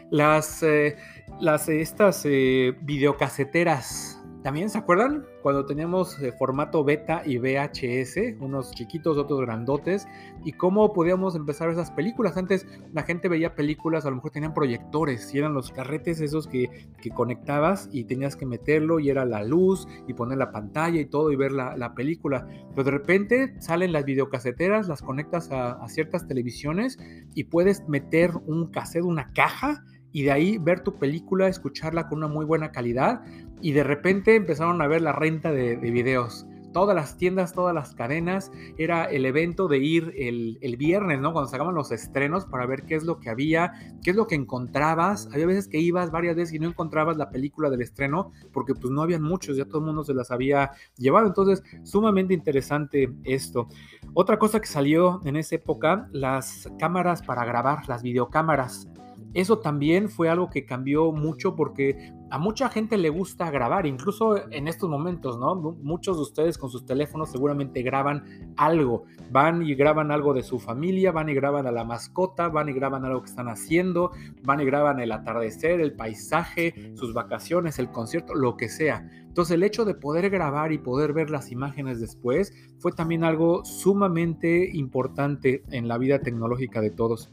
Las, 0.10 0.64
eh, 0.64 0.98
las 1.40 1.70
estas 1.70 2.24
eh, 2.26 2.76
videocaseteras 2.82 4.24
también 4.46 4.70
se 4.70 4.78
acuerdan 4.78 5.26
cuando 5.42 5.66
teníamos 5.66 6.22
eh, 6.22 6.32
formato 6.32 6.84
beta 6.84 7.24
y 7.26 7.40
VHS, 7.40 8.40
unos 8.40 8.70
chiquitos, 8.70 9.18
otros 9.18 9.42
grandotes, 9.42 10.08
y 10.44 10.52
cómo 10.52 10.94
podíamos 10.94 11.36
empezar 11.36 11.72
esas 11.72 11.90
películas. 11.90 12.38
Antes 12.38 12.68
la 12.94 13.02
gente 13.02 13.28
veía 13.28 13.56
películas, 13.56 14.06
a 14.06 14.12
lo 14.12 14.18
mejor 14.18 14.30
tenían 14.30 14.54
proyectores, 14.54 15.34
y 15.34 15.40
eran 15.40 15.56
los 15.56 15.72
carretes 15.72 16.22
esos 16.22 16.46
que, 16.46 16.70
que 17.02 17.10
conectabas 17.10 17.90
y 17.92 18.04
tenías 18.04 18.36
que 18.36 18.46
meterlo, 18.46 19.00
y 19.00 19.10
era 19.10 19.26
la 19.26 19.44
luz, 19.44 19.88
y 20.08 20.14
poner 20.14 20.38
la 20.38 20.52
pantalla 20.52 21.02
y 21.02 21.06
todo, 21.06 21.32
y 21.32 21.36
ver 21.36 21.52
la, 21.52 21.76
la 21.76 21.96
película. 21.96 22.48
Pero 22.70 22.84
de 22.84 22.92
repente 22.92 23.56
salen 23.62 23.94
las 23.94 24.06
videocaseteras, 24.06 24.88
las 24.88 25.02
conectas 25.02 25.50
a 25.52 25.84
ciertas 25.88 26.28
televisiones 26.28 27.00
y 27.34 27.46
puedes 27.46 27.90
meter 27.90 28.30
un 28.46 28.70
cassette, 28.70 29.06
una 29.06 29.34
caja 29.34 29.84
y 30.16 30.24
de 30.24 30.32
ahí 30.32 30.58
ver 30.58 30.80
tu 30.80 30.98
película, 30.98 31.50
escucharla 31.50 32.08
con 32.08 32.20
una 32.20 32.30
muy 32.30 32.46
buena 32.46 32.72
calidad 32.72 33.22
y 33.62 33.72
de 33.72 33.84
repente 33.84 34.36
empezaron 34.36 34.82
a 34.82 34.88
ver 34.88 35.02
la 35.02 35.12
renta 35.12 35.52
de, 35.52 35.76
videos. 35.78 36.46
Todas 36.74 36.94
las 36.94 37.16
tiendas, 37.16 37.54
todas 37.54 37.74
las 37.74 37.96
cadenas, 37.96 38.52
era 38.78 39.06
el 39.06 39.26
evento 39.26 39.70
de 39.70 39.78
ir 39.78 40.14
el, 40.18 40.58
el, 40.60 40.76
viernes, 40.76 41.22
¿no? 41.22 41.32
Cuando 41.32 41.50
sacaban 41.50 41.74
los 41.74 41.94
estrenos 41.94 42.46
para 42.46 42.66
ver 42.66 42.84
qué 42.84 42.96
es 42.96 43.06
lo 43.06 43.22
que 43.22 43.30
había, 43.30 43.72
qué 44.04 44.12
es 44.12 44.16
lo 44.18 44.28
que 44.28 44.36
encontrabas. 44.36 45.30
Había 45.32 45.46
veces 45.46 45.70
que 45.70 45.80
ibas 45.80 46.12
varias 46.12 46.36
veces 46.36 46.54
y 46.54 46.60
no 46.60 46.68
encontrabas 46.68 47.16
la 47.16 47.30
película 47.30 47.70
del 47.70 47.82
estreno 47.82 48.34
porque 48.52 48.74
pues 48.74 48.92
no 48.92 49.04
habían 49.04 49.24
muchos, 49.24 49.56
ya 49.56 49.64
todo 49.64 49.80
el 49.80 49.86
mundo 49.86 50.04
se 50.04 50.14
las 50.14 50.32
había 50.32 50.72
llevado. 50.98 51.28
Entonces, 51.28 51.64
sumamente 51.84 52.34
interesante 52.34 53.10
esto. 53.24 53.70
Otra 54.14 54.38
cosa 54.38 54.60
que 54.60 54.68
salió 54.68 55.22
en 55.24 55.38
esa 55.38 55.56
época, 55.56 56.10
las 56.12 56.70
cámaras 56.78 57.22
para 57.22 57.46
grabar, 57.46 57.88
las 57.88 58.04
videocámaras. 58.04 58.90
Eso 59.36 59.60
también 59.60 60.10
fue 60.10 60.30
algo 60.30 60.50
que 60.50 60.66
cambió 60.66 61.12
mucho 61.12 61.56
porque 61.56 62.14
a 62.32 62.40
mucha 62.40 62.70
gente 62.70 62.98
le 62.98 63.10
gusta 63.10 63.52
grabar, 63.52 63.86
incluso 63.86 64.50
en 64.52 64.68
estos 64.68 64.90
momentos, 64.90 65.38
¿no? 65.38 65.56
Muchos 65.56 66.16
de 66.16 66.24
ustedes 66.24 66.58
con 66.58 66.70
sus 66.70 66.86
teléfonos 66.86 67.32
seguramente 67.32 67.82
graban 67.82 68.54
algo, 68.56 69.04
van 69.32 69.62
y 69.62 69.76
graban 69.76 70.10
algo 70.10 70.34
de 70.34 70.42
su 70.42 70.58
familia, 70.58 71.12
van 71.12 71.30
y 71.30 71.34
graban 71.34 71.68
a 71.68 71.72
la 71.72 71.84
mascota, 71.84 72.48
van 72.48 72.70
y 72.70 72.74
graban 72.74 73.04
algo 73.04 73.22
que 73.22 73.30
están 73.30 73.50
haciendo, 73.50 74.12
van 74.44 74.62
y 74.62 74.66
graban 74.66 75.00
el 75.02 75.12
atardecer, 75.12 75.82
el 75.82 75.94
paisaje, 75.94 76.94
sus 76.96 77.14
vacaciones, 77.14 77.78
el 77.78 77.92
concierto, 77.92 78.36
lo 78.36 78.56
que 78.56 78.70
sea. 78.70 79.08
Entonces 79.36 79.56
el 79.56 79.64
hecho 79.64 79.84
de 79.84 79.96
poder 79.96 80.30
grabar 80.30 80.72
y 80.72 80.78
poder 80.78 81.12
ver 81.12 81.30
las 81.30 81.52
imágenes 81.52 82.00
después 82.00 82.54
fue 82.80 82.94
también 82.94 83.26
algo 83.26 83.66
sumamente 83.66 84.70
importante 84.74 85.62
en 85.72 85.90
la 85.90 85.98
vida 85.98 86.20
tecnológica 86.20 86.80
de 86.80 86.90
todos. 86.90 87.30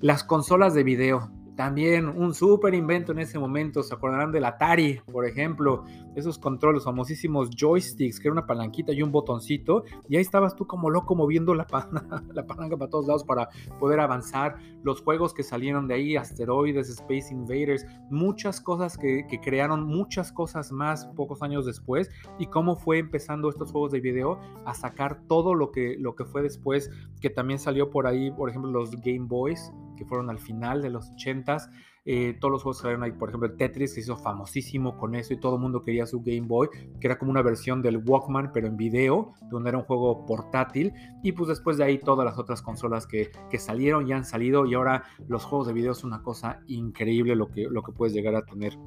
Las 0.00 0.22
consolas 0.22 0.74
de 0.74 0.84
video. 0.84 1.30
También 1.56 2.08
un 2.08 2.34
súper 2.34 2.74
invento 2.74 3.12
en 3.12 3.18
ese 3.18 3.38
momento, 3.38 3.82
se 3.82 3.94
acordarán 3.94 4.32
del 4.32 4.44
Atari, 4.44 5.00
por 5.12 5.26
ejemplo, 5.26 5.84
esos 6.14 6.38
controles, 6.38 6.84
famosísimos 6.84 7.50
joysticks, 7.50 8.18
que 8.18 8.28
era 8.28 8.32
una 8.32 8.46
palanquita 8.46 8.92
y 8.92 9.02
un 9.02 9.12
botoncito, 9.12 9.84
y 10.08 10.16
ahí 10.16 10.22
estabas 10.22 10.56
tú 10.56 10.66
como 10.66 10.90
loco 10.90 11.14
moviendo 11.14 11.54
la, 11.54 11.66
la 12.32 12.46
palanca 12.46 12.76
para 12.76 12.90
todos 12.90 13.06
lados 13.06 13.24
para 13.24 13.48
poder 13.78 14.00
avanzar, 14.00 14.56
los 14.82 15.02
juegos 15.02 15.34
que 15.34 15.42
salieron 15.42 15.86
de 15.86 15.94
ahí, 15.94 16.16
asteroides, 16.16 16.88
Space 16.88 17.32
Invaders, 17.32 17.84
muchas 18.10 18.60
cosas 18.60 18.96
que, 18.96 19.26
que 19.28 19.40
crearon, 19.40 19.84
muchas 19.84 20.32
cosas 20.32 20.72
más 20.72 21.06
pocos 21.16 21.42
años 21.42 21.66
después, 21.66 22.10
y 22.38 22.46
cómo 22.46 22.76
fue 22.76 22.98
empezando 22.98 23.48
estos 23.48 23.70
juegos 23.72 23.92
de 23.92 24.00
video 24.00 24.40
a 24.64 24.74
sacar 24.74 25.22
todo 25.26 25.54
lo 25.54 25.70
que, 25.70 25.96
lo 25.98 26.14
que 26.14 26.24
fue 26.24 26.42
después, 26.42 26.90
que 27.20 27.30
también 27.30 27.58
salió 27.58 27.90
por 27.90 28.06
ahí, 28.06 28.30
por 28.30 28.48
ejemplo, 28.48 28.70
los 28.70 28.90
Game 28.92 29.26
Boys, 29.26 29.72
que 29.96 30.04
fueron 30.04 30.30
al 30.30 30.38
final 30.38 30.82
de 30.82 30.90
los 30.90 31.10
80s. 31.12 31.70
Eh, 32.06 32.36
todos 32.40 32.52
los 32.52 32.62
juegos 32.62 32.78
salieron 32.78 33.02
ahí, 33.02 33.12
por 33.12 33.28
ejemplo, 33.28 33.52
Tetris 33.52 33.94
se 33.94 34.00
hizo 34.00 34.16
famosísimo 34.16 34.96
con 34.96 35.14
eso 35.14 35.34
y 35.34 35.40
todo 35.40 35.56
el 35.56 35.60
mundo 35.60 35.82
quería 35.82 36.06
su 36.06 36.22
Game 36.22 36.46
Boy, 36.46 36.68
que 36.98 37.06
era 37.06 37.18
como 37.18 37.30
una 37.30 37.42
versión 37.42 37.82
del 37.82 37.98
Walkman, 37.98 38.52
pero 38.52 38.68
en 38.68 38.76
video, 38.76 39.34
donde 39.50 39.68
era 39.68 39.78
un 39.78 39.84
juego 39.84 40.24
portátil. 40.24 40.92
Y 41.22 41.32
pues 41.32 41.48
después 41.48 41.76
de 41.76 41.84
ahí 41.84 41.98
todas 41.98 42.24
las 42.24 42.38
otras 42.38 42.62
consolas 42.62 43.06
que, 43.06 43.30
que 43.50 43.58
salieron 43.58 44.08
y 44.08 44.12
han 44.12 44.24
salido 44.24 44.64
y 44.66 44.74
ahora 44.74 45.04
los 45.28 45.44
juegos 45.44 45.66
de 45.66 45.74
video 45.74 45.92
es 45.92 46.02
una 46.02 46.22
cosa 46.22 46.60
increíble 46.66 47.36
lo 47.36 47.48
que, 47.48 47.68
lo 47.70 47.82
que 47.82 47.92
puedes 47.92 48.14
llegar 48.14 48.34
a 48.34 48.44
tener. 48.44 48.78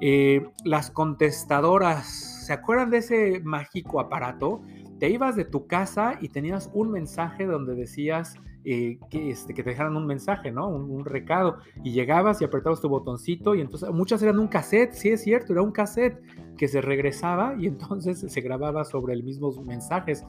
Eh, 0.00 0.46
las 0.64 0.90
contestadoras, 0.90 2.44
¿se 2.46 2.52
acuerdan 2.52 2.90
de 2.90 2.98
ese 2.98 3.40
mágico 3.44 4.00
aparato? 4.00 4.62
Te 4.98 5.10
ibas 5.10 5.36
de 5.36 5.44
tu 5.44 5.66
casa 5.66 6.18
y 6.20 6.28
tenías 6.28 6.70
un 6.72 6.90
mensaje 6.90 7.46
donde 7.46 7.74
decías 7.74 8.36
eh, 8.64 8.98
que, 9.10 9.30
este, 9.30 9.52
te 9.52 9.62
dejaran 9.62 9.96
un 9.96 10.06
mensaje, 10.06 10.50
¿no? 10.50 10.68
Un, 10.68 11.04
recado. 11.04 11.58
Y 11.82 11.92
llegabas 11.92 12.40
y 12.40 12.44
apretabas 12.44 12.80
tu 12.80 12.88
botoncito 12.88 13.54
y 13.54 13.60
entonces 13.60 13.90
muchas 13.90 14.22
eran 14.22 14.38
un 14.38 14.48
cassette, 14.48 14.92
sí 14.92 15.10
es 15.10 15.22
cierto, 15.22 15.52
era 15.52 15.62
un 15.62 15.72
cassette 15.72 16.22
que 16.56 16.68
se 16.68 16.80
regresaba 16.80 17.54
y 17.58 17.66
entonces 17.66 18.20
se 18.20 18.40
grababa 18.40 18.84
sobre 18.84 19.12
el 19.12 19.22
mismos 19.22 19.62
mensajes 19.62 20.24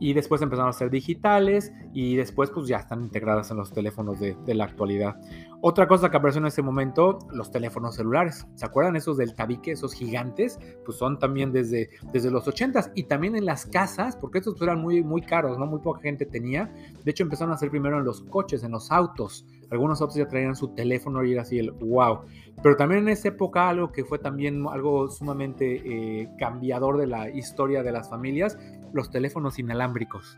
y 0.00 0.14
después 0.14 0.40
empezaron 0.40 0.70
a 0.70 0.72
ser 0.72 0.90
digitales 0.90 1.72
y 1.92 2.16
después 2.16 2.50
pues 2.50 2.66
ya 2.66 2.78
están 2.78 3.02
integradas 3.02 3.50
en 3.50 3.58
los 3.58 3.70
teléfonos 3.70 4.18
de, 4.18 4.36
la 4.54 4.64
actualidad. 4.64 5.20
Otra 5.60 5.86
cosa 5.86 6.10
que 6.10 6.16
apareció 6.16 6.40
en 6.40 6.46
ese 6.46 6.62
momento, 6.62 7.18
los 7.30 7.50
teléfonos 7.50 7.94
celulares. 7.94 8.46
¿Se 8.54 8.64
acuerdan 8.64 8.96
esos 8.96 9.18
del 9.18 9.34
tabique, 9.34 9.72
esos 9.72 9.92
gigantes? 9.92 10.58
Pues 10.84 10.96
son 10.96 11.18
también 11.18 11.52
desde, 11.52 11.90
desde 12.12 12.30
los 12.30 12.46
80s 12.46 12.92
y 12.94 13.04
también 13.04 13.36
en 13.36 13.44
las 13.44 13.66
casas, 13.66 14.16
porque 14.16 14.38
estos 14.38 14.54
pues, 14.54 14.62
eran 14.62 14.80
muy, 14.80 15.04
muy 15.04 15.20
caros, 15.20 15.58
¿no? 15.58 15.66
Muy 15.66 15.80
poca 15.80 16.00
gente 16.00 16.24
tenía. 16.24 16.72
De 17.04 17.10
hecho 17.10 17.22
empezaron 17.22 17.52
a 17.52 17.56
hacer 17.56 17.70
primero 17.70 17.98
en 17.98 18.04
los 18.04 18.22
coches, 18.22 18.64
en 18.64 18.72
los 18.72 18.90
autos. 18.90 19.44
Algunos 19.70 20.00
autos 20.00 20.16
ya 20.16 20.28
traían 20.28 20.56
su 20.56 20.68
teléfono 20.68 21.24
y 21.24 21.32
era 21.32 21.42
así 21.42 21.58
el 21.58 21.70
wow. 21.70 22.20
Pero 22.62 22.76
también 22.76 23.02
en 23.02 23.08
esa 23.10 23.28
época 23.28 23.68
algo 23.68 23.92
que 23.92 24.04
fue 24.04 24.18
también 24.18 24.66
algo 24.68 25.08
sumamente 25.08 25.82
eh, 25.84 26.28
cambiador 26.38 26.98
de 26.98 27.06
la 27.06 27.30
historia 27.30 27.82
de 27.82 27.92
las 27.92 28.10
familias 28.10 28.58
los 28.92 29.10
teléfonos 29.10 29.58
inalámbricos. 29.58 30.36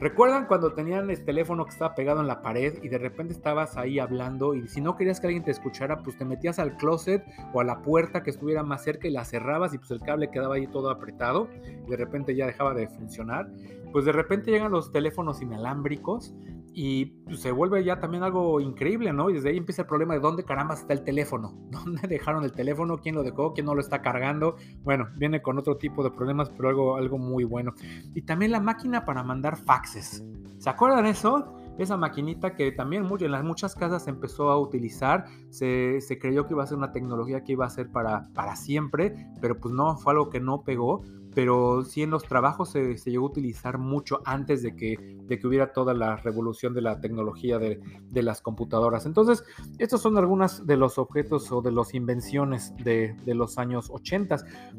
¿Recuerdan 0.00 0.46
cuando 0.46 0.74
tenían 0.74 1.10
el 1.10 1.24
teléfono 1.24 1.64
que 1.64 1.70
estaba 1.70 1.96
pegado 1.96 2.20
en 2.20 2.28
la 2.28 2.40
pared 2.40 2.78
y 2.84 2.88
de 2.88 2.98
repente 2.98 3.32
estabas 3.32 3.76
ahí 3.76 3.98
hablando 3.98 4.54
y 4.54 4.68
si 4.68 4.80
no 4.80 4.96
querías 4.96 5.18
que 5.18 5.26
alguien 5.26 5.42
te 5.42 5.50
escuchara, 5.50 6.04
pues 6.04 6.16
te 6.16 6.24
metías 6.24 6.60
al 6.60 6.76
closet 6.76 7.24
o 7.52 7.60
a 7.60 7.64
la 7.64 7.82
puerta 7.82 8.22
que 8.22 8.30
estuviera 8.30 8.62
más 8.62 8.84
cerca 8.84 9.08
y 9.08 9.10
la 9.10 9.24
cerrabas 9.24 9.74
y 9.74 9.78
pues 9.78 9.90
el 9.90 10.00
cable 10.00 10.30
quedaba 10.30 10.54
ahí 10.54 10.68
todo 10.68 10.90
apretado 10.90 11.48
y 11.64 11.90
de 11.90 11.96
repente 11.96 12.36
ya 12.36 12.46
dejaba 12.46 12.74
de 12.74 12.86
funcionar? 12.86 13.50
Pues 13.90 14.04
de 14.04 14.12
repente 14.12 14.52
llegan 14.52 14.70
los 14.70 14.92
teléfonos 14.92 15.42
inalámbricos 15.42 16.32
y 16.80 17.06
pues, 17.06 17.40
se 17.40 17.50
vuelve 17.50 17.82
ya 17.82 17.98
también 17.98 18.22
algo 18.22 18.60
increíble, 18.60 19.12
¿no? 19.12 19.30
Y 19.30 19.32
desde 19.32 19.48
ahí 19.48 19.56
empieza 19.56 19.82
el 19.82 19.88
problema 19.88 20.14
de 20.14 20.20
dónde 20.20 20.44
caramba 20.44 20.74
está 20.74 20.92
el 20.92 21.02
teléfono, 21.02 21.52
dónde 21.72 22.06
dejaron 22.06 22.44
el 22.44 22.52
teléfono, 22.52 22.98
quién 22.98 23.16
lo 23.16 23.24
dejó, 23.24 23.52
quién 23.52 23.66
no 23.66 23.74
lo 23.74 23.80
está 23.80 24.00
cargando. 24.00 24.54
Bueno, 24.84 25.08
viene 25.16 25.42
con 25.42 25.58
otro 25.58 25.76
tipo 25.76 26.04
de 26.04 26.12
problemas, 26.12 26.50
pero 26.50 26.68
algo, 26.68 26.96
algo 26.96 27.18
muy 27.18 27.42
bueno. 27.42 27.74
Y 28.14 28.22
también 28.22 28.52
la 28.52 28.60
máquina 28.60 29.04
para 29.04 29.24
mandar 29.24 29.56
faxes. 29.56 30.24
¿Se 30.58 30.70
acuerdan 30.70 31.06
eso? 31.06 31.52
Esa 31.78 31.96
maquinita 31.96 32.54
que 32.54 32.70
también 32.70 33.08
en 33.20 33.32
las 33.32 33.42
muchas 33.42 33.74
casas 33.74 34.04
se 34.04 34.10
empezó 34.10 34.48
a 34.50 34.60
utilizar, 34.60 35.24
se, 35.50 36.00
se, 36.00 36.16
creyó 36.20 36.46
que 36.46 36.54
iba 36.54 36.62
a 36.62 36.66
ser 36.66 36.78
una 36.78 36.92
tecnología 36.92 37.42
que 37.42 37.52
iba 37.52 37.66
a 37.66 37.70
ser 37.70 37.90
para, 37.90 38.28
para 38.34 38.54
siempre, 38.54 39.28
pero 39.40 39.58
pues 39.58 39.74
no, 39.74 39.96
fue 39.96 40.12
algo 40.12 40.30
que 40.30 40.38
no 40.38 40.62
pegó 40.62 41.02
pero 41.34 41.84
sí 41.84 42.02
en 42.02 42.10
los 42.10 42.24
trabajos 42.24 42.70
se, 42.70 42.96
llegó 42.96 43.26
a 43.26 43.30
utilizar 43.30 43.78
mucho 43.78 44.20
antes 44.24 44.62
de 44.62 44.74
que, 44.74 45.16
de 45.26 45.38
que 45.38 45.46
hubiera 45.46 45.72
toda 45.72 45.94
la 45.94 46.16
revolución 46.16 46.74
de 46.74 46.82
la 46.82 47.00
tecnología 47.00 47.58
de, 47.58 47.80
de 48.10 48.22
las 48.22 48.40
computadoras. 48.40 49.06
Entonces, 49.06 49.44
estos 49.78 50.00
son 50.00 50.18
algunos 50.18 50.66
de 50.66 50.76
los 50.76 50.98
objetos 50.98 51.50
o 51.52 51.62
de 51.62 51.72
las 51.72 51.94
invenciones 51.94 52.74
de, 52.82 53.14
de, 53.24 53.34
los 53.34 53.58
años 53.58 53.88
80. 53.90 54.36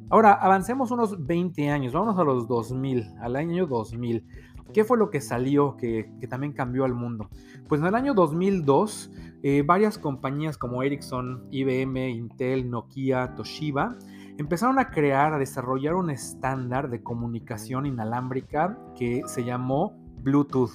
Ahora, 0.09 0.33
avancemos 0.33 0.91
unos 0.91 1.25
20 1.25 1.69
años, 1.69 1.93
vamos 1.93 2.17
a 2.17 2.23
los 2.23 2.47
2000, 2.47 3.05
al 3.21 3.35
año 3.35 3.67
2000. 3.67 4.25
¿Qué 4.73 4.83
fue 4.83 4.97
lo 4.97 5.09
que 5.09 5.19
salió 5.19 5.75
que, 5.77 6.11
que 6.19 6.27
también 6.27 6.53
cambió 6.53 6.85
al 6.85 6.93
mundo? 6.93 7.29
Pues 7.67 7.81
en 7.81 7.87
el 7.87 7.95
año 7.95 8.13
2002, 8.13 9.11
eh, 9.41 9.63
varias 9.65 9.97
compañías 9.97 10.57
como 10.57 10.83
Ericsson, 10.83 11.47
IBM, 11.49 12.09
Intel, 12.09 12.69
Nokia, 12.69 13.35
Toshiba, 13.35 13.97
empezaron 14.39 14.79
a 14.79 14.89
crear, 14.89 15.33
a 15.33 15.37
desarrollar 15.37 15.95
un 15.95 16.09
estándar 16.09 16.89
de 16.89 17.03
comunicación 17.03 17.85
inalámbrica 17.85 18.79
que 18.97 19.21
se 19.25 19.43
llamó 19.43 19.93
Bluetooth. 20.23 20.71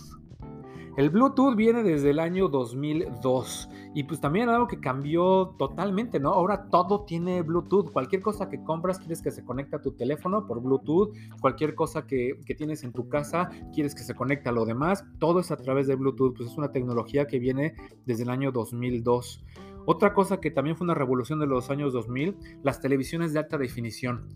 El 0.99 1.11
Bluetooth 1.11 1.57
viene 1.57 1.83
desde 1.83 2.11
el 2.11 2.21
año 2.21 2.49
2002 2.49 3.69
y 3.95 4.05
pues 4.05 4.21
también 4.21 4.49
algo 4.49 4.69
que 4.69 4.79
cambió 4.79 5.55
totalmente, 5.59 6.21
¿no? 6.21 6.29
Ahora 6.29 6.69
todo 6.69 7.05
tiene 7.05 7.43
Bluetooth. 7.43 7.91
Cualquier 7.91 8.23
cosa 8.23 8.49
que 8.49 8.63
compras 8.63 8.99
quieres 8.99 9.21
que 9.21 9.33
se 9.33 9.45
conecte 9.45 9.75
a 9.75 9.83
tu 9.83 9.93
teléfono 9.93 10.47
por 10.47 10.61
Bluetooth. 10.61 11.13
Cualquier 11.41 11.75
cosa 11.75 12.07
que, 12.07 12.39
que 12.47 12.55
tienes 12.55 12.85
en 12.85 12.93
tu 12.93 13.09
casa 13.09 13.51
quieres 13.73 13.95
que 13.95 14.05
se 14.05 14.15
conecte 14.15 14.51
a 14.51 14.53
lo 14.53 14.67
demás. 14.67 15.05
Todo 15.19 15.41
es 15.41 15.51
a 15.51 15.57
través 15.57 15.89
de 15.89 15.97
Bluetooth. 15.97 16.37
Pues 16.37 16.51
es 16.51 16.57
una 16.57 16.71
tecnología 16.71 17.27
que 17.27 17.41
viene 17.41 17.75
desde 18.05 18.23
el 18.23 18.31
año 18.31 18.53
2002. 18.53 19.43
Otra 19.87 20.15
cosa 20.15 20.41
que 20.41 20.51
también 20.51 20.77
fue 20.77 20.85
una 20.85 20.95
revolución 20.95 21.39
de 21.39 21.47
los 21.47 21.71
años 21.71 21.93
2000, 21.93 22.37
las 22.63 22.81
televisiones 22.81 23.33
de 23.33 23.41
alta 23.41 23.59
definición. 23.59 24.29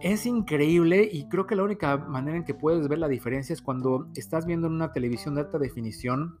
Es 0.00 0.26
increíble 0.26 1.08
y 1.10 1.28
creo 1.28 1.46
que 1.46 1.56
la 1.56 1.62
única 1.62 1.96
manera 1.96 2.36
en 2.36 2.44
que 2.44 2.54
puedes 2.54 2.88
ver 2.88 2.98
la 2.98 3.08
diferencia 3.08 3.52
es 3.52 3.62
cuando 3.62 4.08
estás 4.14 4.46
viendo 4.46 4.66
en 4.66 4.74
una 4.74 4.92
televisión 4.92 5.34
de 5.34 5.42
alta 5.42 5.58
definición 5.58 6.38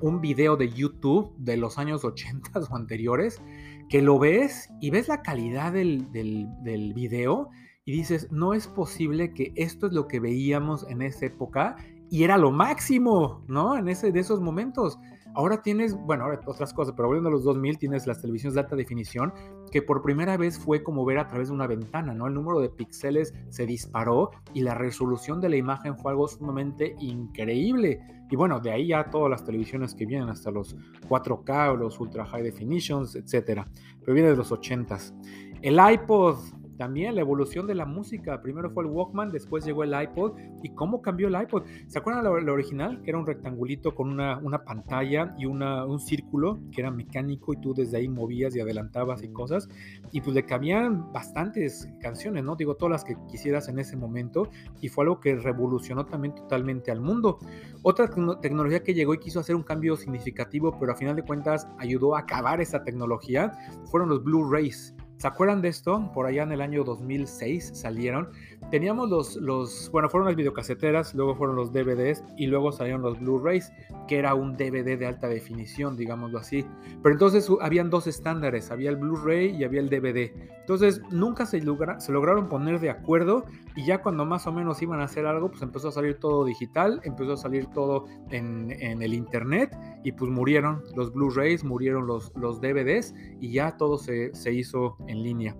un 0.00 0.20
video 0.20 0.56
de 0.56 0.68
YouTube 0.68 1.32
de 1.38 1.56
los 1.56 1.78
años 1.78 2.04
80 2.04 2.50
o 2.70 2.76
anteriores, 2.76 3.40
que 3.88 4.02
lo 4.02 4.18
ves 4.18 4.70
y 4.80 4.90
ves 4.90 5.08
la 5.08 5.22
calidad 5.22 5.72
del, 5.72 6.10
del, 6.12 6.48
del 6.62 6.92
video 6.92 7.50
y 7.84 7.92
dices, 7.92 8.30
no 8.30 8.54
es 8.54 8.68
posible 8.68 9.32
que 9.32 9.52
esto 9.56 9.86
es 9.86 9.92
lo 9.92 10.06
que 10.06 10.20
veíamos 10.20 10.86
en 10.88 11.02
esa 11.02 11.26
época 11.26 11.76
y 12.10 12.24
era 12.24 12.36
lo 12.36 12.50
máximo, 12.50 13.44
¿no? 13.48 13.76
En 13.76 13.88
ese, 13.88 14.12
de 14.12 14.20
esos 14.20 14.40
momentos. 14.40 14.98
Ahora 15.34 15.62
tienes, 15.62 15.94
bueno, 15.94 16.24
ahora 16.24 16.40
otras 16.46 16.74
cosas, 16.74 16.94
pero 16.96 17.08
volviendo 17.08 17.28
a 17.28 17.32
los 17.32 17.44
2000 17.44 17.78
tienes 17.78 18.06
las 18.06 18.20
televisiones 18.20 18.54
de 18.54 18.60
alta 18.60 18.76
definición, 18.76 19.32
que 19.70 19.80
por 19.80 20.02
primera 20.02 20.36
vez 20.36 20.58
fue 20.58 20.82
como 20.82 21.04
ver 21.04 21.18
a 21.18 21.26
través 21.26 21.48
de 21.48 21.54
una 21.54 21.66
ventana, 21.66 22.14
¿no? 22.14 22.26
El 22.26 22.34
número 22.34 22.60
de 22.60 22.68
píxeles 22.68 23.32
se 23.48 23.64
disparó 23.66 24.30
y 24.52 24.60
la 24.60 24.74
resolución 24.74 25.40
de 25.40 25.48
la 25.48 25.56
imagen 25.56 25.96
fue 25.96 26.12
algo 26.12 26.28
sumamente 26.28 26.94
increíble. 27.00 28.00
Y 28.30 28.36
bueno, 28.36 28.60
de 28.60 28.72
ahí 28.72 28.88
ya 28.88 29.10
todas 29.10 29.30
las 29.30 29.44
televisiones 29.44 29.94
que 29.94 30.06
vienen 30.06 30.28
hasta 30.28 30.50
los 30.50 30.76
4K 31.08 31.72
o 31.72 31.76
los 31.76 32.00
Ultra 32.00 32.24
High 32.24 32.42
Definitions, 32.42 33.14
etcétera. 33.14 33.68
Pero 34.00 34.14
viene 34.14 34.30
de 34.30 34.36
los 34.36 34.50
80s. 34.50 35.14
El 35.62 35.78
iPod, 35.92 36.38
también 36.76 37.14
la 37.14 37.20
evolución 37.20 37.66
de 37.66 37.74
la 37.74 37.86
música. 37.86 38.40
Primero 38.42 38.70
fue 38.70 38.84
el 38.84 38.90
Walkman, 38.90 39.30
después 39.30 39.64
llegó 39.64 39.84
el 39.84 39.94
iPod. 40.00 40.38
¿Y 40.62 40.70
cómo 40.70 41.02
cambió 41.02 41.28
el 41.28 41.40
iPod? 41.40 41.64
¿Se 41.86 41.98
acuerdan 41.98 42.24
lo, 42.24 42.52
original? 42.52 43.02
Que 43.02 43.10
era 43.10 43.18
un 43.18 43.26
rectangulito 43.26 43.94
con 43.94 44.10
una, 44.10 44.38
una 44.38 44.64
pantalla 44.64 45.34
y 45.38 45.46
una, 45.46 45.84
un 45.84 46.00
círculo 46.00 46.60
que 46.72 46.80
era 46.80 46.90
mecánico 46.90 47.52
y 47.52 47.56
tú 47.58 47.74
desde 47.74 47.98
ahí 47.98 48.08
movías 48.08 48.54
y 48.56 48.60
adelantabas 48.60 49.22
y 49.22 49.28
cosas. 49.28 49.68
Y 50.10 50.20
pues 50.20 50.34
le 50.34 50.44
cabían 50.44 51.12
bastantes 51.12 51.88
canciones, 52.00 52.44
¿no? 52.44 52.56
Digo, 52.56 52.74
todas 52.74 52.92
las 52.92 53.04
que 53.04 53.16
quisieras 53.28 53.68
en 53.68 53.78
ese 53.78 53.96
momento. 53.96 54.48
Y 54.80 54.88
fue 54.88 55.04
algo 55.04 55.20
que 55.20 55.36
revolucionó 55.36 56.06
también 56.06 56.34
totalmente 56.34 56.90
al 56.90 57.00
mundo. 57.00 57.38
Otra 57.82 58.08
tecnología 58.40 58.82
que 58.82 58.94
llegó 58.94 59.14
y 59.14 59.18
quiso 59.18 59.40
hacer 59.40 59.56
un 59.56 59.62
cambio 59.62 59.96
significativo, 59.96 60.76
pero 60.78 60.92
a 60.92 60.96
final 60.96 61.16
de 61.16 61.22
cuentas 61.22 61.68
ayudó 61.78 62.16
a 62.16 62.20
acabar 62.20 62.60
esa 62.60 62.84
tecnología, 62.84 63.52
fueron 63.86 64.08
los 64.08 64.22
Blu-rays. 64.22 64.94
¿Se 65.22 65.28
acuerdan 65.28 65.62
de 65.62 65.68
esto? 65.68 66.10
Por 66.12 66.26
allá 66.26 66.42
en 66.42 66.50
el 66.50 66.60
año 66.60 66.82
2006 66.82 67.70
salieron. 67.74 68.32
Teníamos 68.72 69.10
los, 69.10 69.36
los, 69.36 69.90
bueno, 69.90 70.08
fueron 70.08 70.28
las 70.28 70.34
videocaseteras, 70.34 71.14
luego 71.14 71.36
fueron 71.36 71.56
los 71.56 71.74
DVDs 71.74 72.24
y 72.38 72.46
luego 72.46 72.72
salieron 72.72 73.02
los 73.02 73.20
Blu-rays, 73.20 73.70
que 74.08 74.16
era 74.16 74.32
un 74.32 74.56
DVD 74.56 74.98
de 74.98 75.04
alta 75.04 75.28
definición, 75.28 75.94
digámoslo 75.94 76.38
así. 76.38 76.64
Pero 77.02 77.12
entonces 77.12 77.46
habían 77.60 77.90
dos 77.90 78.06
estándares, 78.06 78.70
había 78.70 78.88
el 78.88 78.96
Blu-ray 78.96 79.54
y 79.54 79.64
había 79.64 79.80
el 79.80 79.90
DVD. 79.90 80.32
Entonces 80.60 81.02
nunca 81.10 81.44
se, 81.44 81.60
se 81.60 82.12
lograron 82.12 82.48
poner 82.48 82.80
de 82.80 82.88
acuerdo 82.88 83.44
y 83.76 83.84
ya 83.84 84.00
cuando 84.00 84.24
más 84.24 84.46
o 84.46 84.52
menos 84.52 84.80
iban 84.80 85.00
a 85.00 85.04
hacer 85.04 85.26
algo, 85.26 85.50
pues 85.50 85.60
empezó 85.60 85.88
a 85.88 85.92
salir 85.92 86.18
todo 86.18 86.46
digital, 86.46 87.02
empezó 87.04 87.34
a 87.34 87.36
salir 87.36 87.66
todo 87.74 88.06
en, 88.30 88.70
en 88.80 89.02
el 89.02 89.12
internet 89.12 89.76
y 90.02 90.12
pues 90.12 90.30
murieron 90.30 90.82
los 90.96 91.12
Blu-rays, 91.12 91.62
murieron 91.62 92.06
los, 92.06 92.32
los 92.36 92.62
DVDs 92.62 93.14
y 93.38 93.52
ya 93.52 93.76
todo 93.76 93.98
se, 93.98 94.34
se 94.34 94.50
hizo 94.54 94.96
en 95.08 95.22
línea. 95.22 95.54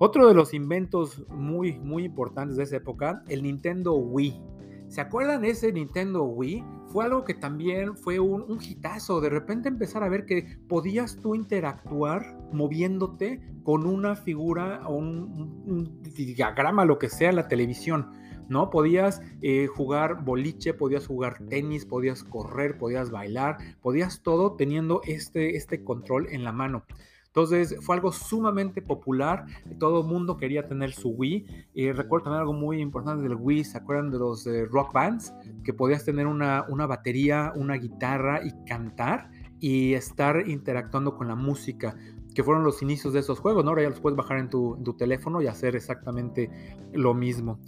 Otro 0.00 0.28
de 0.28 0.34
los 0.34 0.54
inventos 0.54 1.26
muy, 1.28 1.78
muy 1.80 2.04
importantes 2.04 2.56
de 2.56 2.62
esa 2.62 2.76
época, 2.76 3.24
el 3.28 3.42
Nintendo 3.42 3.94
Wii. 3.94 4.40
¿Se 4.86 5.00
acuerdan 5.00 5.42
de 5.42 5.50
ese 5.50 5.72
Nintendo 5.72 6.22
Wii? 6.22 6.64
Fue 6.86 7.04
algo 7.04 7.24
que 7.24 7.34
también 7.34 7.96
fue 7.96 8.20
un, 8.20 8.42
un 8.42 8.58
hitazo. 8.62 9.20
De 9.20 9.28
repente 9.28 9.68
empezar 9.68 10.04
a 10.04 10.08
ver 10.08 10.24
que 10.24 10.56
podías 10.68 11.18
tú 11.20 11.34
interactuar 11.34 12.38
moviéndote 12.52 13.42
con 13.64 13.86
una 13.86 14.14
figura 14.14 14.86
o 14.86 14.94
un, 14.94 16.00
diagrama, 16.14 16.84
lo 16.84 16.98
que 16.98 17.08
sea, 17.08 17.32
la 17.32 17.48
televisión. 17.48 18.12
¿no? 18.48 18.70
Podías 18.70 19.20
eh, 19.42 19.66
jugar 19.66 20.24
boliche, 20.24 20.74
podías 20.74 21.08
jugar 21.08 21.44
tenis, 21.48 21.84
podías 21.84 22.22
correr, 22.22 22.78
podías 22.78 23.10
bailar, 23.10 23.58
podías 23.82 24.22
todo 24.22 24.54
teniendo 24.54 25.02
este, 25.04 25.56
este 25.56 25.82
control 25.82 26.28
en 26.30 26.44
la 26.44 26.52
mano. 26.52 26.84
Entonces 27.38 27.76
fue 27.82 27.94
algo 27.94 28.10
sumamente 28.10 28.82
popular, 28.82 29.46
todo 29.78 30.00
el 30.00 30.08
mundo 30.08 30.36
quería 30.36 30.66
tener 30.66 30.90
su 30.90 31.10
Wii. 31.10 31.46
Y 31.72 31.92
recuerdo 31.92 32.24
también 32.24 32.40
algo 32.40 32.52
muy 32.52 32.80
importante 32.80 33.22
del 33.22 33.36
Wii, 33.36 33.62
¿se 33.62 33.78
acuerdan 33.78 34.10
de 34.10 34.18
los 34.18 34.48
rock 34.72 34.92
bands? 34.92 35.32
Que 35.62 35.72
podías 35.72 36.04
tener 36.04 36.26
una, 36.26 36.66
una 36.68 36.88
batería, 36.88 37.52
una 37.54 37.74
guitarra 37.74 38.40
y 38.44 38.50
cantar 38.66 39.30
y 39.60 39.94
estar 39.94 40.48
interactuando 40.48 41.16
con 41.16 41.28
la 41.28 41.36
música 41.36 41.94
que 42.34 42.42
fueron 42.42 42.64
los 42.64 42.82
inicios 42.82 43.12
de 43.12 43.20
esos 43.20 43.38
juegos, 43.38 43.64
¿no? 43.64 43.70
Ahora 43.70 43.82
ya 43.82 43.90
los 43.90 44.00
puedes 44.00 44.16
bajar 44.16 44.38
en 44.38 44.50
tu, 44.50 44.74
en 44.74 44.82
tu 44.82 44.94
teléfono 44.94 45.40
y 45.40 45.46
hacer 45.46 45.76
exactamente 45.76 46.50
lo 46.92 47.14
mismo. 47.14 47.60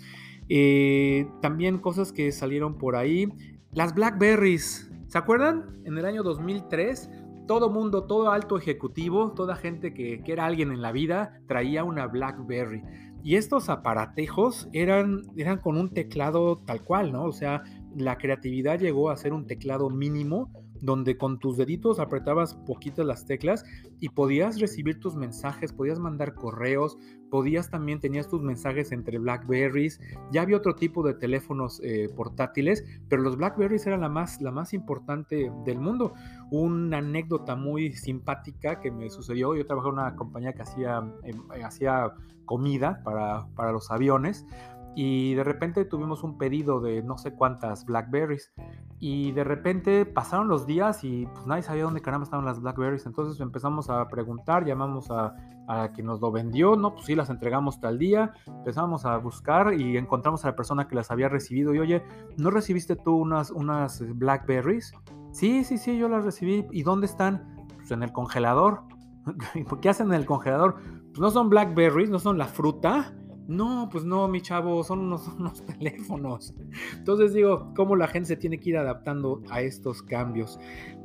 Eh, 0.49 1.29
también 1.41 1.79
cosas 1.79 2.11
que 2.11 2.33
salieron 2.33 2.77
por 2.77 2.97
ahí. 2.97 3.29
Las 3.71 3.95
Blackberries. 3.95 4.91
¿Se 5.07 5.19
acuerdan? 5.19 5.81
En 5.85 5.97
el 5.97 6.07
año 6.07 6.25
2003 6.25 7.09
todo 7.50 7.69
mundo, 7.69 8.04
todo 8.04 8.30
alto 8.30 8.57
ejecutivo, 8.57 9.33
toda 9.33 9.57
gente 9.57 9.92
que, 9.92 10.22
era 10.25 10.46
alguien 10.46 10.70
en 10.70 10.83
la 10.83 10.92
vida, 10.92 11.40
traía 11.48 11.83
una 11.83 12.07
BlackBerry. 12.07 12.81
Y 13.25 13.35
estos 13.35 13.68
aparatejos 13.68 14.68
eran, 14.72 15.22
eran 15.37 15.59
con 15.59 15.77
un 15.77 15.90
teclado 15.90 16.59
tal 16.64 16.85
cual, 16.85 17.11
¿no? 17.11 17.25
O 17.25 17.33
sea, 17.33 17.64
la 17.96 18.18
creatividad 18.18 18.79
llegó 18.79 19.11
a 19.11 19.16
ser 19.16 19.33
un 19.33 19.48
teclado 19.48 19.90
mínimo 19.90 20.48
donde 20.81 21.18
con 21.18 21.40
tus 21.40 21.57
deditos 21.57 21.98
apretabas 21.98 22.55
poquitas 22.55 23.05
las 23.05 23.27
teclas 23.27 23.64
y 23.98 24.11
podías 24.11 24.61
recibir 24.61 25.01
tus 25.01 25.16
mensajes, 25.16 25.72
podías 25.72 25.98
mandar 25.98 26.35
correos, 26.35 26.98
podías 27.31 27.71
también, 27.71 28.01
tenías 28.01 28.29
tus 28.29 28.43
mensajes 28.43 28.93
entre 28.93 29.19
Blackberries, 29.19 30.01
ya 30.33 30.43
había 30.43 30.57
otro 30.57 30.75
tipo 30.75 31.03
de 31.03 31.14
teléfonos 31.14 31.81
eh, 31.83 32.09
portátiles, 32.14 32.85
pero 33.09 33.23
los 33.23 33.37
Blackberries 33.37 33.87
eran 33.87 34.01
la 34.01 34.09
más, 34.09 34.40
la 34.40 34.51
más 34.51 34.75
importante 34.75 35.51
del 35.64 35.79
mundo. 35.79 36.12
Una 36.51 36.99
anécdota 36.99 37.57
muy 37.57 37.93
simpática 37.93 38.81
que 38.81 38.90
me 38.90 39.09
sucedió, 39.11 39.55
yo 39.55 39.66
trabajaba 39.66 39.95
en 39.95 40.01
una 40.01 40.16
compañía 40.16 40.53
que 40.53 40.62
hacía, 40.62 41.03
em, 41.23 41.40
hacía 41.64 42.12
comida 42.45 43.01
para, 43.05 43.47
para 43.55 43.73
los 43.73 43.90
aviones, 43.90 44.45
y 44.94 45.35
de 45.35 45.44
repente 45.44 45.85
tuvimos 45.85 46.24
un 46.24 46.37
pedido 46.37 46.81
de 46.81 47.03
no 47.03 47.16
sé 47.16 47.33
cuántas 47.33 47.85
Blackberries 47.85 48.53
y 48.98 49.33
de 49.33 49.44
repente 49.44 50.05
pasaron 50.05 50.48
los 50.48 50.66
días 50.66 51.05
y 51.05 51.26
pues 51.26 51.46
nadie 51.46 51.62
sabía 51.62 51.85
dónde 51.85 52.03
caramba 52.03 52.24
estaban 52.24 52.44
las 52.44 52.61
Blackberries. 52.61 53.07
Entonces 53.07 53.40
empezamos 53.40 53.88
a 53.88 54.09
preguntar, 54.09 54.66
llamamos 54.66 55.11
a, 55.11 55.35
a 55.68 55.92
quien 55.92 56.07
nos 56.07 56.20
lo 56.20 56.33
vendió, 56.33 56.76
no, 56.76 56.92
pues 56.94 57.07
sí, 57.07 57.14
las 57.14 57.31
entregamos 57.31 57.81
tal 57.81 57.98
día. 57.98 58.33
Empezamos 58.46 59.07
a 59.07 59.16
buscar 59.18 59.74
y 59.74 59.96
encontramos 59.96 60.44
a 60.44 60.48
la 60.48 60.57
persona 60.57 60.88
que 60.88 60.96
las 60.96 61.11
había 61.11 61.29
recibido. 61.29 61.72
Y 61.72 61.79
oye, 61.79 62.03
¿no 62.37 62.50
recibiste 62.50 62.96
tú 62.96 63.16
unas, 63.16 63.50
unas 63.50 64.03
Blackberries? 64.16 64.92
Sí, 65.31 65.62
sí, 65.64 65.79
sí, 65.79 65.96
yo 65.96 66.09
las 66.09 66.24
recibí. 66.24 66.66
¿Y 66.72 66.83
dónde 66.83 67.07
están? 67.07 67.57
Pues 67.76 67.90
en 67.92 68.03
el 68.03 68.12
congelador. 68.12 68.83
¿Qué 69.81 69.88
hacen 69.88 70.09
en 70.09 70.14
el 70.14 70.26
congelador? 70.26 70.76
Pues 71.11 71.20
no 71.20 71.31
son 71.31 71.48
Blackberries, 71.48 72.11
no 72.11 72.18
son 72.18 72.37
la 72.37 72.46
fruta 72.46 73.14
no, 73.51 73.89
pues 73.91 74.05
no, 74.05 74.29
mi 74.29 74.41
chavo, 74.41 74.83
son 74.85 75.01
unos, 75.01 75.67
teléfonos. 75.67 76.55
Entonces 76.97 77.35
digo, 77.35 77.73
cómo 77.75 77.97
la 77.97 78.07
gente 78.07 78.29
se 78.29 78.37
tiene 78.37 78.59
que 78.59 78.71
ir 78.71 78.77
adaptando 78.77 79.43
a 79.51 79.61
estos 79.61 80.03
cambios. 80.03 80.59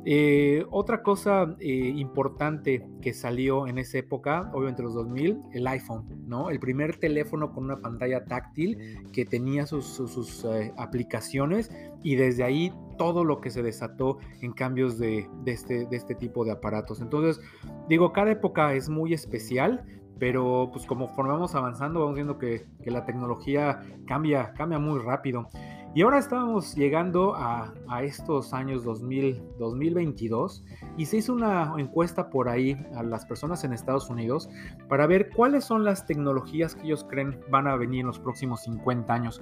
Eh, 0.04 0.64
otra 0.70 1.02
cosa 1.02 1.56
eh, 1.58 1.92
importante 1.96 2.88
que 3.02 3.12
salió 3.12 3.66
en 3.66 3.78
esa 3.78 3.98
época, 3.98 4.50
obviamente 4.54 4.84
los 4.84 4.94
2000, 4.94 5.42
el 5.52 5.66
iPhone, 5.66 6.06
¿no? 6.28 6.48
El 6.48 6.60
primer 6.60 6.96
teléfono 6.98 7.52
con 7.52 7.64
una 7.64 7.80
pantalla 7.80 8.24
táctil 8.24 9.02
que 9.12 9.24
tenía 9.24 9.66
sus, 9.66 10.44
eh, 10.44 10.72
aplicaciones 10.76 11.72
y 12.04 12.14
desde 12.14 12.44
ahí 12.44 12.72
todo 12.96 13.24
lo 13.24 13.40
que 13.40 13.50
se 13.50 13.64
desató 13.64 14.18
en 14.42 14.52
cambios 14.52 14.96
de, 14.96 15.28
este, 15.44 15.86
de 15.86 15.96
este 15.96 16.14
tipo 16.14 16.44
de 16.44 16.52
aparatos. 16.52 17.00
Entonces, 17.00 17.44
digo, 17.88 18.12
cada 18.12 18.30
época 18.30 18.74
es 18.74 18.88
muy 18.88 19.12
especial 19.12 19.84
pero 20.18 20.70
pues 20.72 20.86
como 20.86 21.14
vamos 21.16 21.54
avanzando 21.54 22.00
vamos 22.00 22.14
viendo 22.14 22.38
que, 22.38 22.66
la 22.84 23.04
tecnología 23.04 23.80
cambia, 24.06 24.52
cambia 24.54 24.78
muy 24.78 25.00
rápido. 25.00 25.48
Y 25.96 26.02
ahora 26.02 26.18
estamos 26.18 26.74
llegando 26.74 27.34
a, 27.34 27.72
estos 28.02 28.52
años 28.52 28.84
2000, 28.84 29.56
2022 29.58 30.62
y 30.98 31.06
se 31.06 31.16
hizo 31.16 31.32
una 31.32 31.72
encuesta 31.78 32.28
por 32.28 32.50
ahí 32.50 32.76
a 32.94 33.02
las 33.02 33.24
personas 33.24 33.64
en 33.64 33.72
Estados 33.72 34.10
Unidos 34.10 34.50
para 34.90 35.06
ver 35.06 35.30
cuáles 35.30 35.64
son 35.64 35.84
las 35.84 36.04
tecnologías 36.04 36.74
que 36.74 36.82
ellos 36.82 37.06
creen 37.08 37.40
van 37.48 37.66
a 37.66 37.76
venir 37.76 38.00
en 38.00 38.08
los 38.08 38.18
próximos 38.18 38.60
50 38.64 39.14
años. 39.14 39.40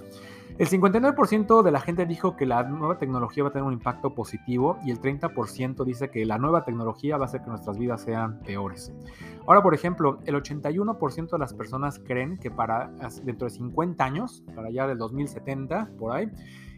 El 0.56 0.68
59% 0.68 1.62
de 1.64 1.72
la 1.72 1.80
gente 1.80 2.06
dijo 2.06 2.36
que 2.36 2.46
la 2.46 2.62
nueva 2.62 2.98
tecnología 2.98 3.42
va 3.42 3.48
a 3.48 3.52
tener 3.52 3.66
un 3.66 3.72
impacto 3.72 4.14
positivo 4.14 4.78
y 4.84 4.92
el 4.92 5.00
30% 5.00 5.84
dice 5.84 6.10
que 6.10 6.24
la 6.24 6.38
nueva 6.38 6.64
tecnología 6.64 7.16
va 7.16 7.24
a 7.24 7.26
hacer 7.26 7.42
que 7.42 7.50
nuestras 7.50 7.76
vidas 7.76 8.02
sean 8.02 8.38
peores. 8.38 8.92
Ahora, 9.46 9.64
por 9.64 9.74
ejemplo, 9.74 10.20
el 10.26 10.36
81% 10.36 11.30
de 11.30 11.38
las 11.38 11.52
personas 11.54 11.98
creen 11.98 12.38
que 12.38 12.52
para 12.52 12.92
dentro 13.24 13.48
de 13.48 13.50
50 13.50 14.04
años, 14.04 14.44
para 14.54 14.68
allá 14.68 14.86
del 14.86 14.96
2070, 14.96 15.90
por 15.98 16.12
ahí, 16.12 16.30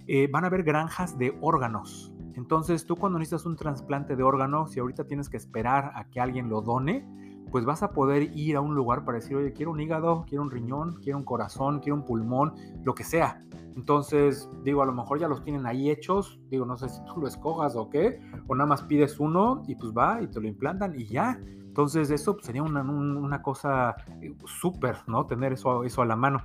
eh, 0.06 0.28
van 0.30 0.44
a 0.44 0.46
haber 0.48 0.62
granjas 0.62 1.18
de 1.18 1.36
órganos. 1.40 2.12
Entonces, 2.34 2.86
tú 2.86 2.96
cuando 2.96 3.18
necesitas 3.18 3.46
un 3.46 3.56
trasplante 3.56 4.14
de 4.14 4.22
órgano, 4.22 4.66
si 4.66 4.78
ahorita 4.78 5.06
tienes 5.06 5.28
que 5.28 5.36
esperar 5.36 5.92
a 5.94 6.04
que 6.10 6.20
alguien 6.20 6.48
lo 6.48 6.60
done, 6.60 7.06
pues 7.50 7.64
vas 7.64 7.82
a 7.82 7.92
poder 7.92 8.36
ir 8.36 8.56
a 8.56 8.60
un 8.60 8.74
lugar 8.74 9.04
para 9.04 9.18
decir, 9.18 9.36
oye, 9.36 9.52
quiero 9.52 9.70
un 9.70 9.80
hígado, 9.80 10.24
quiero 10.28 10.42
un 10.42 10.50
riñón, 10.50 11.00
quiero 11.02 11.18
un 11.18 11.24
corazón, 11.24 11.80
quiero 11.80 11.96
un 11.96 12.04
pulmón, 12.04 12.54
lo 12.82 12.94
que 12.94 13.04
sea 13.04 13.42
Entonces, 13.76 14.50
digo, 14.62 14.82
a 14.82 14.86
lo 14.86 14.92
mejor 14.92 15.18
ya 15.18 15.28
los 15.28 15.42
tienen 15.42 15.66
ahí 15.66 15.90
hechos. 15.90 16.40
Digo, 16.50 16.66
no 16.66 16.76
sé 16.76 16.88
si 16.88 17.02
tú 17.04 17.20
lo 17.20 17.28
escojas 17.28 17.76
o 17.76 17.88
qué. 17.88 18.20
O 18.48 18.54
nada 18.54 18.68
más 18.68 18.82
pides 18.82 19.18
uno 19.20 19.62
y 19.66 19.74
pues 19.76 19.92
va 19.92 20.20
y 20.22 20.28
te 20.28 20.40
lo 20.40 20.48
implantan 20.48 20.98
y 20.98 21.06
ya. 21.06 21.38
Entonces, 21.76 22.10
eso 22.10 22.34
pues, 22.34 22.46
sería 22.46 22.62
una, 22.62 22.82
una 22.82 23.42
cosa 23.42 23.96
eh, 24.22 24.34
súper, 24.46 24.96
¿no? 25.06 25.26
Tener 25.26 25.52
eso, 25.52 25.84
eso 25.84 26.02
a 26.02 26.06
la 26.06 26.16
mano. 26.16 26.42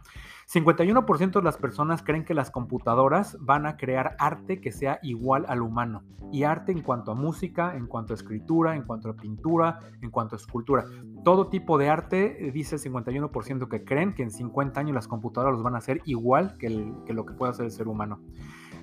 51% 0.54 1.32
de 1.32 1.42
las 1.44 1.56
personas 1.56 2.04
creen 2.04 2.26
que 2.26 2.34
las 2.34 2.52
computadoras 2.52 3.38
van 3.40 3.66
a 3.66 3.78
crear 3.78 4.18
arte 4.20 4.60
que 4.60 4.74
sea 4.74 5.00
igual 5.02 5.46
al 5.48 5.62
humano. 5.62 6.04
Y 6.30 6.44
arte 6.44 6.74
en 6.74 6.82
cuanto 6.82 7.12
a 7.12 7.16
música, 7.16 7.78
en 7.78 7.88
cuanto 7.88 8.14
a 8.14 8.16
escritura, 8.16 8.76
en 8.76 8.84
cuanto 8.84 9.10
a 9.10 9.16
pintura, 9.16 9.80
en 10.02 10.10
cuanto 10.10 10.36
a 10.36 10.38
escultura. 10.38 10.84
Todo 11.24 11.48
tipo 11.48 11.78
de 11.78 11.90
arte, 11.90 12.48
eh, 12.48 12.52
dice 12.52 12.76
el 12.76 12.82
51% 12.82 13.70
que 13.70 13.86
creen 13.86 14.14
que 14.14 14.24
en 14.24 14.32
50 14.32 14.78
años 14.78 14.94
las 14.94 15.08
computadoras 15.08 15.54
los 15.54 15.64
van 15.64 15.76
a 15.76 15.78
hacer 15.78 16.02
igual 16.04 16.58
que, 16.58 16.70
lo 16.70 17.26
que 17.26 17.34
puede 17.34 17.52
hacer 17.52 17.66
el 17.66 17.72
ser 17.72 17.88
humano. 17.88 18.20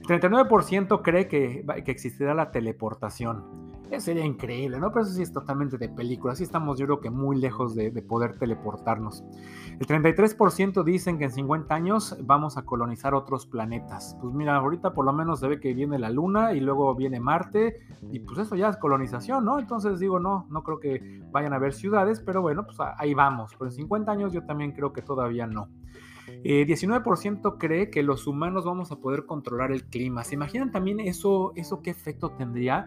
El 0.09 0.21
39% 0.21 1.03
cree 1.03 1.29
que 1.29 1.65
existirá 1.87 2.33
la 2.33 2.51
teleportación. 2.51 3.45
Eso 3.91 4.07
sería 4.07 4.25
increíble, 4.25 4.79
¿no? 4.79 4.91
Pero 4.93 5.05
eso 5.05 5.15
sí 5.15 5.23
es 5.23 5.33
totalmente 5.33 5.79
de 5.79 5.89
película. 5.89 6.35
Así 6.35 6.43
estamos, 6.43 6.79
yo 6.79 6.85
creo 6.87 7.01
que 7.01 7.09
muy 7.09 7.39
lejos 7.39 7.75
de, 7.75 7.91
poder 8.03 8.39
teleportarnos. 8.39 9.25
El 9.81 9.87
33% 9.87 10.85
dicen 10.85 11.19
que 11.19 11.25
en 11.25 11.31
50 11.31 11.75
años 11.75 12.17
vamos 12.23 12.59
a 12.59 12.63
colonizar 12.63 13.15
otros 13.15 13.47
planetas. 13.47 14.17
Pues 14.21 14.35
mira, 14.35 14.57
ahorita 14.57 14.93
por 14.93 15.07
lo 15.07 15.13
menos 15.13 15.41
se 15.41 15.49
ve 15.49 15.59
que 15.59 15.73
viene 15.73 15.99
la 15.99 16.11
Luna 16.11 16.53
y 16.53 16.61
luego 16.61 16.95
viene 16.95 17.19
Marte. 17.19 17.77
Y 18.13 18.21
pues 18.21 18.39
eso 18.39 18.57
ya 18.57 18.69
es 18.69 18.77
colonización, 18.77 19.45
¿no? 19.45 19.59
Entonces 19.59 19.99
digo, 19.99 20.21
no, 20.21 20.47
no 20.51 20.63
creo 20.63 20.81
que 20.81 21.23
vayan 21.31 21.55
a 21.55 21.57
haber 21.57 21.73
ciudades, 21.73 22.21
pero 22.21 22.43
bueno, 22.43 22.65
pues 22.65 22.79
ahí 22.99 23.15
vamos. 23.15 23.53
Pero 23.59 23.71
en 23.71 23.73
50 23.73 24.13
años 24.13 24.33
yo 24.33 24.45
también 24.45 24.73
creo 24.73 24.93
que 24.93 25.01
todavía 25.01 25.47
no. 25.47 25.69
19% 26.45 27.39
eh, 27.55 27.59
cree 27.59 27.91
que 27.91 28.03
los 28.03 28.27
humanos 28.27 28.65
vamos 28.65 28.93
a 28.93 28.97
poder 28.97 29.25
controlar 29.25 29.73
el 29.73 29.85
clima. 29.85 30.25
¿Se 30.25 30.35
imaginan 30.35 30.71
también 30.71 31.01
eso, 31.01 31.53
eso 31.57 31.81
qué 31.83 31.91
efecto 31.91 32.31
tendría? 32.31 32.87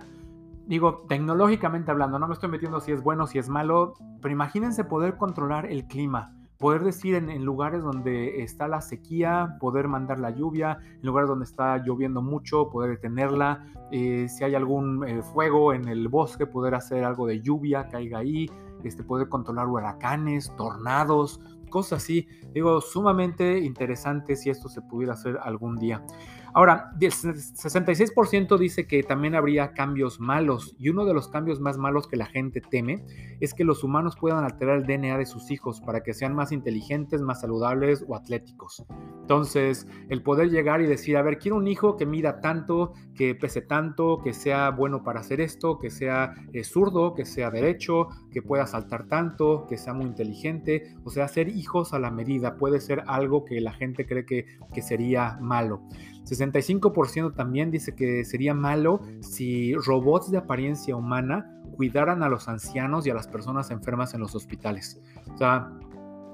Digo, 0.67 1.06
tecnológicamente 1.08 1.91
hablando, 1.91 2.19
no 2.19 2.28
me 2.28 2.34
estoy 2.34 2.50
metiendo 2.50 2.80
si 2.80 2.91
es 2.91 3.04
bueno, 3.04 3.28
si 3.28 3.39
es 3.39 3.50
malo, 3.50 3.93
pero 4.21 4.32
imagínense 4.32 4.84
poder 4.84 5.17
controlar 5.17 5.65
el 5.65 5.86
clima, 5.86 6.34
poder 6.58 6.84
decir 6.84 7.15
en, 7.15 7.43
lugares 7.43 7.82
donde 7.82 8.43
está 8.43 8.67
la 8.67 8.82
sequía, 8.82 9.58
poder 9.60 9.88
mandar 9.88 10.19
la 10.19 10.30
lluvia, 10.30 10.78
en 10.82 11.06
lugares 11.06 11.28
donde 11.28 11.45
está 11.45 11.78
lloviendo 11.80 12.21
mucho, 12.21 12.69
poder 12.69 12.91
detenerla, 12.91 13.65
eh, 13.91 14.28
si 14.30 14.43
hay 14.43 14.56
algún 14.56 15.08
eh, 15.08 15.24
fuego 15.24 15.74
en 15.74 15.88
el 15.88 16.08
bosque, 16.08 16.45
poder 16.45 16.76
hacer 16.76 17.04
algo 17.04 17.26
de 17.26 17.41
lluvia, 17.41 17.89
caiga 17.89 18.19
ahí, 18.19 18.50
este, 18.84 19.04
poder 19.04 19.28
controlar 19.28 19.67
huracanes, 19.67 20.56
tornados, 20.56 21.41
cosas 21.69 22.04
así. 22.04 22.28
Digo, 22.54 22.80
sumamente 22.80 23.60
interesante 23.60 24.36
si 24.36 24.52
esto 24.52 24.69
se 24.69 24.82
pudiera 24.82 25.13
hacer 25.13 25.39
algún 25.41 25.78
día. 25.78 26.04
Ahora, 26.53 26.91
el 26.99 27.11
66% 27.11 28.57
dice 28.57 28.85
que 28.85 29.03
también 29.03 29.35
habría 29.35 29.73
cambios 29.73 30.19
malos 30.19 30.75
y 30.77 30.89
uno 30.89 31.05
de 31.05 31.13
los 31.13 31.27
cambios 31.29 31.59
más 31.59 31.77
malos 31.77 32.07
que 32.07 32.17
la 32.17 32.25
gente 32.25 32.61
teme 32.61 33.05
es 33.39 33.53
que 33.53 33.63
los 33.63 33.83
humanos 33.83 34.15
puedan 34.19 34.43
alterar 34.43 34.77
el 34.77 34.85
DNA 34.85 35.17
de 35.17 35.25
sus 35.25 35.49
hijos 35.51 35.81
para 35.81 36.01
que 36.01 36.13
sean 36.13 36.35
más 36.35 36.51
inteligentes, 36.51 37.21
más 37.21 37.41
saludables 37.41 38.03
o 38.07 38.15
atléticos. 38.15 38.83
Entonces, 39.21 39.87
el 40.09 40.23
poder 40.23 40.49
llegar 40.49 40.81
y 40.81 40.87
decir, 40.87 41.15
a 41.17 41.21
ver, 41.21 41.39
quiero 41.39 41.57
un 41.57 41.67
hijo 41.67 41.95
que 41.95 42.05
mida 42.05 42.41
tanto, 42.41 42.93
que 43.15 43.33
pese 43.35 43.61
tanto, 43.61 44.21
que 44.23 44.33
sea 44.33 44.71
bueno 44.71 45.03
para 45.03 45.21
hacer 45.21 45.41
esto, 45.41 45.79
que 45.79 45.89
sea 45.89 46.33
eh, 46.53 46.63
zurdo, 46.63 47.13
que 47.13 47.25
sea 47.25 47.49
derecho, 47.49 48.09
que 48.31 48.41
pueda 48.41 48.67
saltar 48.67 49.07
tanto, 49.07 49.65
que 49.67 49.77
sea 49.77 49.93
muy 49.93 50.05
inteligente. 50.05 50.95
O 51.03 51.09
sea, 51.09 51.25
hacer 51.25 51.49
hijos 51.49 51.93
a 51.93 51.99
la 51.99 52.11
medida 52.11 52.57
puede 52.57 52.79
ser 52.79 53.03
algo 53.07 53.45
que 53.45 53.61
la 53.61 53.71
gente 53.71 54.05
cree 54.05 54.25
que, 54.25 54.45
que 54.73 54.81
sería 54.81 55.37
malo. 55.39 55.81
65% 56.25 57.34
también 57.34 57.71
dice 57.71 57.95
que 57.95 58.23
sería 58.25 58.53
malo 58.53 59.01
si 59.21 59.75
robots 59.75 60.31
de 60.31 60.38
apariencia 60.38 60.95
humana 60.95 61.51
cuidaran 61.75 62.23
a 62.23 62.29
los 62.29 62.47
ancianos 62.47 63.07
y 63.07 63.10
a 63.10 63.13
las 63.13 63.27
personas 63.27 63.71
enfermas 63.71 64.13
en 64.13 64.21
los 64.21 64.36
hospitales. 64.36 65.01
O 65.34 65.38
sea, 65.38 65.71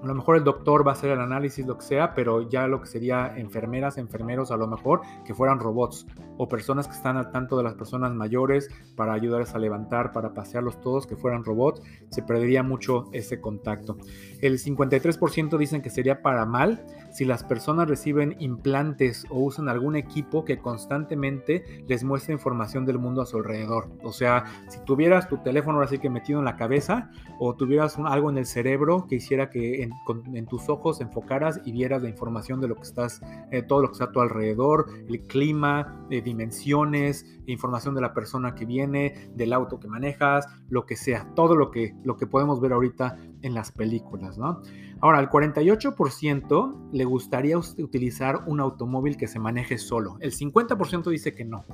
a 0.04 0.06
lo 0.06 0.13
mejor 0.13 0.38
el 0.38 0.43
doctor 0.43 0.86
va 0.86 0.91
a 0.91 0.93
hacer 0.93 1.10
el 1.12 1.19
análisis, 1.19 1.65
lo 1.65 1.78
que 1.78 1.86
sea, 1.86 2.13
pero 2.13 2.47
ya 2.50 2.67
lo 2.67 2.82
que 2.82 2.88
sería 2.88 3.34
enfermeras, 3.36 3.97
enfermeros, 3.97 4.52
a 4.52 4.58
lo 4.58 4.67
mejor 4.67 5.02
que 5.26 5.34
fueran 5.34 5.60
robots 5.60 6.06
o 6.38 6.47
personas 6.47 6.88
que 6.88 6.93
están 6.93 7.17
al 7.17 7.32
tanto 7.32 7.58
de 7.58 7.63
las 7.63 7.76
personas 7.76 8.13
mayores 8.13 8.69
para 8.95 9.13
ayudarles 9.13 9.54
a 9.56 9.60
levantar, 9.60 10.12
para 10.12 10.34
pasearlos 10.34 10.80
todos, 10.82 11.08
que 11.08 11.15
fueran 11.15 11.43
robots, 11.43 11.82
se 12.10 12.21
perdería 12.23 12.63
mucho 12.63 13.10
ese 13.12 13.41
contacto. 13.41 13.97
El 14.41 14.60
53% 14.60 15.58
dicen 15.58 15.82
que 15.82 15.89
sería 15.89 16.21
para 16.21 16.45
mal 16.45 16.86
si 17.12 17.26
las 17.26 17.43
personas 17.43 17.88
reciben 17.88 18.36
implantes 18.39 19.26
o 19.30 19.39
usan 19.39 19.69
algún 19.69 19.95
equipo 19.95 20.45
que 20.45 20.60
constantemente 20.60 21.84
les 21.88 22.04
muestre 22.04 22.34
información 22.34 22.86
del 22.86 23.00
mundo 23.00 23.21
a 23.21 23.26
su 23.26 23.38
alrededor. 23.38 23.89
O 24.04 24.12
sea, 24.12 24.45
si 24.67 24.80
tuvieras 24.86 25.28
tu 25.28 25.38
teléfono 25.38 25.82
así 25.82 25.97
que 26.00 26.10
metido 26.10 26.39
en 26.39 26.45
la 26.45 26.56
cabeza 26.56 27.10
o 27.39 27.56
tuvieras 27.56 27.97
algo 27.97 28.30
en 28.30 28.38
el 28.38 28.45
cerebro 28.45 29.06
que 29.08 29.15
hiciera 29.15 29.50
que 29.50 29.84
en, 29.84 30.45
tus 30.47 30.69
ojos 30.69 31.02
enfocaras 31.02 31.60
y 31.65 31.71
vieras 31.71 32.02
la 32.02 32.10
información 32.10 32.62
de 32.62 32.67
lo 32.67 32.76
que 32.76 32.84
estás, 32.84 33.21
eh, 33.52 33.62
todo 33.62 33.82
lo 33.82 33.88
que 33.89 33.93
está 33.93 34.06
a 34.06 34.12
tu 34.12 34.21
alrededor, 34.21 34.88
el 35.08 35.21
clima, 35.21 36.06
eh, 36.10 36.21
dimensiones, 36.28 37.26
información 37.48 37.96
de 37.96 38.02
la 38.02 38.13
persona 38.13 38.54
que 38.54 38.66
viene, 38.66 39.32
del 39.36 39.54
auto 39.54 39.80
que 39.80 39.88
manejas, 39.88 40.48
lo 40.70 40.86
que 40.86 40.96
sea, 40.96 41.34
todo 41.36 41.56
lo 41.56 41.72
que, 41.72 41.96
lo 42.04 42.18
que 42.18 42.28
podemos 42.28 42.62
ver 42.62 42.74
ahorita 42.74 43.18
en 43.42 43.54
las 43.54 43.72
películas, 43.72 44.38
¿no? 44.38 44.62
Ahora, 45.00 45.20
al 45.20 45.30
48% 45.30 46.90
le 46.92 47.06
gustaría 47.06 47.58
utilizar 47.58 48.44
un 48.48 48.60
automóvil 48.60 49.18
que 49.18 49.28
se 49.28 49.40
maneje 49.40 49.78
solo. 49.78 50.18
El 50.20 50.32
50% 50.32 51.10
dice 51.10 51.34
que 51.34 51.46
no. 51.46 51.66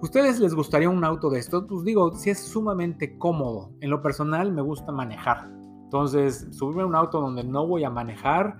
¿Ustedes 0.00 0.38
les 0.38 0.54
gustaría 0.54 0.88
un 0.88 1.04
auto 1.04 1.28
de 1.28 1.40
estos? 1.40 1.64
Pues 1.68 1.84
digo, 1.84 2.14
si 2.14 2.30
es 2.30 2.38
sumamente 2.38 3.18
cómodo. 3.18 3.72
En 3.80 3.90
lo 3.90 4.00
personal 4.00 4.52
me 4.52 4.62
gusta 4.62 4.92
manejar. 4.92 5.50
Entonces, 5.84 6.46
subirme 6.50 6.82
a 6.82 6.86
un 6.86 6.94
auto 6.94 7.20
donde 7.20 7.42
no 7.42 7.66
voy 7.66 7.82
a 7.82 7.90
manejar, 7.90 8.58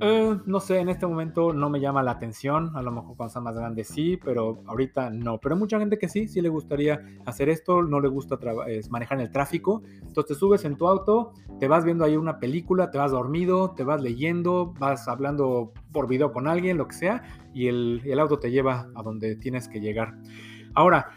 eh, 0.00 0.38
no 0.44 0.60
sé, 0.60 0.78
en 0.78 0.88
este 0.88 1.06
momento 1.06 1.52
no 1.52 1.70
me 1.70 1.80
llama 1.80 2.02
la 2.02 2.12
atención. 2.12 2.76
A 2.76 2.82
lo 2.82 2.90
mejor 2.90 3.16
cuando 3.16 3.32
sea 3.32 3.42
más 3.42 3.56
grande 3.56 3.84
sí, 3.84 4.18
pero 4.22 4.62
ahorita 4.66 5.10
no. 5.10 5.38
Pero 5.38 5.54
hay 5.54 5.58
mucha 5.58 5.78
gente 5.78 5.98
que 5.98 6.08
sí, 6.08 6.28
sí 6.28 6.40
le 6.40 6.48
gustaría 6.48 7.00
hacer 7.24 7.48
esto, 7.48 7.82
no 7.82 8.00
le 8.00 8.08
gusta 8.08 8.38
manejar 8.90 9.18
en 9.18 9.26
el 9.26 9.32
tráfico. 9.32 9.82
Entonces 10.02 10.26
te 10.26 10.34
subes 10.34 10.64
en 10.64 10.76
tu 10.76 10.86
auto, 10.86 11.32
te 11.58 11.68
vas 11.68 11.84
viendo 11.84 12.04
ahí 12.04 12.16
una 12.16 12.38
película, 12.38 12.90
te 12.90 12.98
vas 12.98 13.10
dormido, 13.12 13.72
te 13.72 13.84
vas 13.84 14.00
leyendo, 14.00 14.74
vas 14.78 15.08
hablando 15.08 15.72
por 15.92 16.08
video 16.08 16.32
con 16.32 16.48
alguien, 16.48 16.76
lo 16.76 16.88
que 16.88 16.94
sea, 16.94 17.22
y 17.54 17.68
el 17.68 18.18
auto 18.18 18.38
te 18.38 18.50
lleva 18.50 18.88
a 18.94 19.02
donde 19.02 19.36
tienes 19.36 19.68
que 19.68 19.80
llegar. 19.80 20.14
Ahora, 20.74 21.08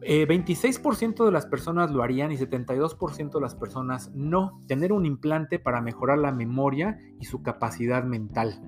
26% 0.00 1.22
eh, 1.22 1.24
de 1.26 1.32
las 1.32 1.46
personas 1.46 1.90
lo 1.90 2.02
harían 2.02 2.32
y 2.32 2.36
72% 2.36 3.32
de 3.32 3.40
las 3.40 3.54
personas 3.54 4.10
no. 4.14 4.60
Tener 4.66 4.92
un 4.92 5.06
implante 5.06 5.58
para 5.58 5.80
mejorar 5.80 6.18
la 6.18 6.32
memoria 6.32 6.98
y 7.20 7.26
su 7.26 7.42
capacidad 7.42 8.04
mental. 8.04 8.60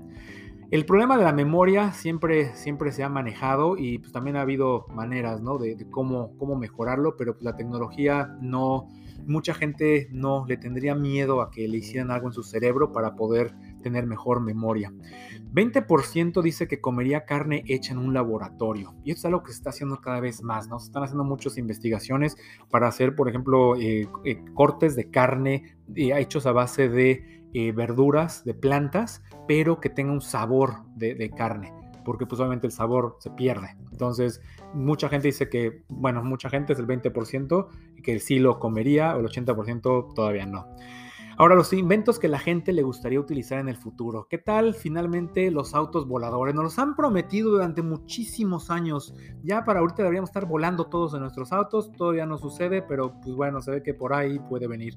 El 0.71 0.87
problema 0.87 1.17
de 1.17 1.25
la 1.25 1.33
memoria 1.33 1.93
siempre, 1.93 2.55
siempre 2.57 2.91
se 2.91 3.05
ha 3.05 3.09
manejado 3.09 3.77
y 3.77 3.99
pues, 3.99 4.13
también 4.13 4.37
ha 4.37 4.41
habido 4.41 4.87
maneras 4.89 5.41
¿no? 5.41 5.59
de, 5.59 5.87
cómo, 5.91 6.37
cómo 6.37 6.57
mejorarlo, 6.57 7.17
pero 7.17 7.35
pues, 7.35 7.45
la 7.45 7.55
tecnología 7.55 8.37
no, 8.41 8.89
mucha 9.27 9.55
gente 9.55 10.09
no 10.11 10.45
le 10.49 10.57
tendría 10.57 10.95
miedo 10.95 11.43
a 11.43 11.51
que 11.51 11.69
le 11.69 11.77
hicieran 11.77 12.11
algo 12.11 12.29
en 12.29 12.33
su 12.33 12.43
cerebro 12.43 12.93
para 12.93 13.15
poder 13.15 13.55
tener 13.85 14.07
mejor 14.07 14.41
memoria. 14.41 14.93
20% 15.53 16.43
dice 16.43 16.67
que 16.67 16.81
comería 16.81 17.27
carne 17.27 17.63
hecha 17.69 17.93
en 17.93 17.99
un 17.99 18.13
laboratorio. 18.13 18.95
Y 19.05 19.13
esto 19.13 19.21
es 19.21 19.25
algo 19.27 19.43
que 19.45 19.53
se 19.53 19.59
está 19.59 19.71
haciendo 19.71 20.01
cada 20.01 20.19
vez 20.19 20.43
más, 20.43 20.69
¿no? 20.69 20.81
Se 20.81 20.87
están 20.87 21.05
haciendo 21.05 21.23
muchas 21.23 21.59
investigaciones 21.59 22.37
para 22.71 22.89
hacer, 22.89 23.15
por 23.15 23.29
ejemplo, 23.29 23.77
eh, 23.77 24.09
eh, 24.25 24.45
cortes 24.55 24.97
de 24.97 25.11
carne 25.11 25.77
eh, 25.95 26.11
hechos 26.19 26.47
a 26.47 26.53
base 26.53 26.89
de 26.89 27.31
verduras, 27.73 28.43
de 28.45 28.53
plantas, 28.53 29.23
pero 29.47 29.79
que 29.79 29.89
tenga 29.89 30.11
un 30.11 30.21
sabor 30.21 30.83
de, 30.97 31.31
carne 31.37 31.73
porque 32.05 32.27
pues 32.27 32.41
obviamente 32.41 32.67
el 32.67 32.73
sabor 32.73 33.17
se 33.21 33.31
pierde. 33.31 33.77
Entonces, 33.93 34.43
mucha 34.75 35.09
gente 35.09 35.29
dice 35.29 35.49
que, 35.49 35.85
bueno, 35.89 36.23
mucha 36.25 36.51
gente 36.51 36.73
es 36.73 36.81
el 36.81 36.87
20% 36.87 37.69
que 38.03 38.19
sí 38.19 38.41
lo 38.41 38.59
comería, 38.59 39.17
o 39.17 39.21
el 39.21 39.27
80% 39.27 40.15
todavía 40.15 40.47
no. 40.47 40.67
Ahora, 41.37 41.57
los 41.57 41.73
inventos 41.73 42.21
que 42.21 42.29
la 42.29 42.39
gente 42.39 42.73
le 42.73 42.83
gustaría 42.83 43.19
utilizar 43.19 43.59
en 43.59 43.69
el 43.69 43.77
futuro. 43.77 44.29
¿Qué 44.31 44.39
tal 44.39 44.75
finalmente 44.75 45.51
los 45.51 45.75
autos 45.75 46.07
voladores? 46.07 46.55
Nos 46.55 46.65
los 46.65 46.79
han 46.79 46.95
prometido 46.95 47.51
durante 47.51 47.83
muchísimos 47.83 48.71
años. 48.71 49.15
Ya 49.43 49.65
para 49.65 49.81
ahorita 49.81 50.05
deberíamos 50.05 50.31
estar 50.31 50.47
volando 50.47 50.87
todos 50.87 51.13
en 51.15 51.21
nuestros 51.21 51.53
autos. 51.53 51.91
Todavía 51.91 52.25
no 52.25 52.39
sucede, 52.39 52.83
pero 52.83 53.21
pues 53.21 53.35
bueno, 53.35 53.61
se 53.61 53.73
ve 53.73 53.83
que 53.83 53.95
por 53.95 54.15
ahí 54.15 54.39
puede 54.39 54.69
venir. 54.69 54.97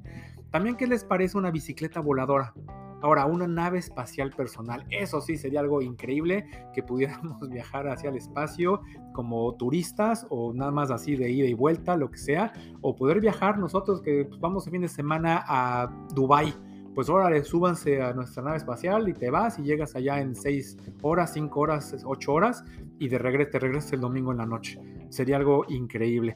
También, 0.52 0.76
¿qué 0.76 0.88
les 0.88 1.04
parece 1.04 1.38
una 1.38 1.52
bicicleta 1.52 2.00
voladora? 2.00 2.54
Ahora, 3.02 3.26
una 3.26 3.48
nave 3.48 3.78
espacial 3.78 4.32
personal, 4.32 4.84
eso 4.90 5.22
sí 5.22 5.38
sería 5.38 5.60
algo 5.60 5.84
increíble 5.84 6.48
que 6.74 6.82
pudiéramos 6.82 7.40
viajar 7.50 7.88
hacia 7.88 8.10
el 8.10 8.18
espacio 8.18 8.82
como 9.14 9.54
turistas 9.56 10.26
o 10.30 10.52
nada 10.54 10.72
más 10.72 10.90
así 10.90 11.16
de 11.16 11.30
ida 11.30 11.48
y 11.48 11.54
vuelta, 11.54 11.96
lo 11.96 12.10
que 12.10 12.18
sea, 12.18 12.54
o 12.82 12.96
poder 12.96 13.22
viajar 13.22 13.60
nosotros 13.60 14.02
que 14.02 14.26
pues, 14.26 14.40
vamos 14.40 14.66
el 14.66 14.72
fin 14.72 14.82
de 14.82 14.88
semana 14.88 15.44
a 15.48 15.92
Dubai 16.16 16.54
pues 16.98 17.10
órale, 17.10 17.44
súbanse 17.44 18.02
a 18.02 18.12
nuestra 18.12 18.42
nave 18.42 18.58
espacial 18.58 19.08
y 19.08 19.14
te 19.14 19.30
vas 19.30 19.60
y 19.60 19.62
llegas 19.62 19.96
allá 19.96 20.20
en 20.20 20.34
6 20.34 20.78
horas, 21.04 21.32
5 21.32 21.60
horas, 21.60 21.96
8 22.04 22.34
horas 22.34 22.66
y 22.98 23.08
de 23.08 23.20
regreso, 23.20 23.52
te 23.52 23.60
regresas 23.60 23.94
el 23.94 24.02
domingo 24.02 24.32
en 24.32 24.40
la 24.40 24.48
noche. 24.48 24.82
Sería 25.10 25.36
algo 25.36 25.64
increíble. 25.70 26.36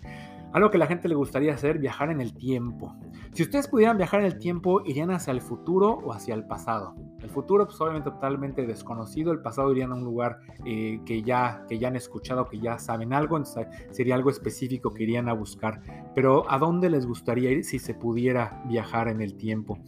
Algo 0.53 0.69
que 0.69 0.77
a 0.77 0.79
la 0.81 0.85
gente 0.85 1.09
le 1.09 1.15
gustaría 1.15 1.55
hacer, 1.55 1.79
viajar 1.79 2.11
en 2.11 2.21
el 2.21 2.35
tiempo. 2.35 2.95
Si 3.33 3.43
ustedes 3.43 3.69
pudieran 3.69 3.97
viajar 3.97 4.19
en 4.19 4.25
el 4.25 4.37
tiempo, 4.39 4.81
¿irían 4.85 5.09
hacia 5.11 5.31
el 5.31 5.39
futuro 5.39 6.01
o 6.03 6.11
hacia 6.11 6.33
el 6.33 6.45
pasado? 6.45 6.95
El 7.21 7.29
futuro, 7.29 7.65
pues 7.65 7.79
obviamente 7.79 8.11
totalmente 8.11 8.67
desconocido. 8.67 9.31
El 9.31 9.41
pasado 9.41 9.71
irían 9.71 9.93
a 9.93 9.95
un 9.95 10.03
lugar 10.03 10.39
eh, 10.65 10.99
que, 11.05 11.23
ya, 11.23 11.63
que 11.69 11.79
ya 11.79 11.87
han 11.87 11.95
escuchado, 11.95 12.49
que 12.49 12.59
ya 12.59 12.77
saben 12.77 13.13
algo. 13.13 13.37
Entonces 13.37 13.67
sería 13.91 14.15
algo 14.15 14.31
específico 14.31 14.93
que 14.93 15.03
irían 15.03 15.29
a 15.29 15.33
buscar. 15.33 15.81
Pero 16.13 16.43
¿a 16.51 16.57
dónde 16.57 16.89
les 16.89 17.05
gustaría 17.05 17.51
ir 17.51 17.63
si 17.63 17.79
se 17.79 17.93
pudiera 17.93 18.61
viajar 18.67 19.07
en 19.07 19.21
el 19.21 19.37
tiempo? 19.37 19.79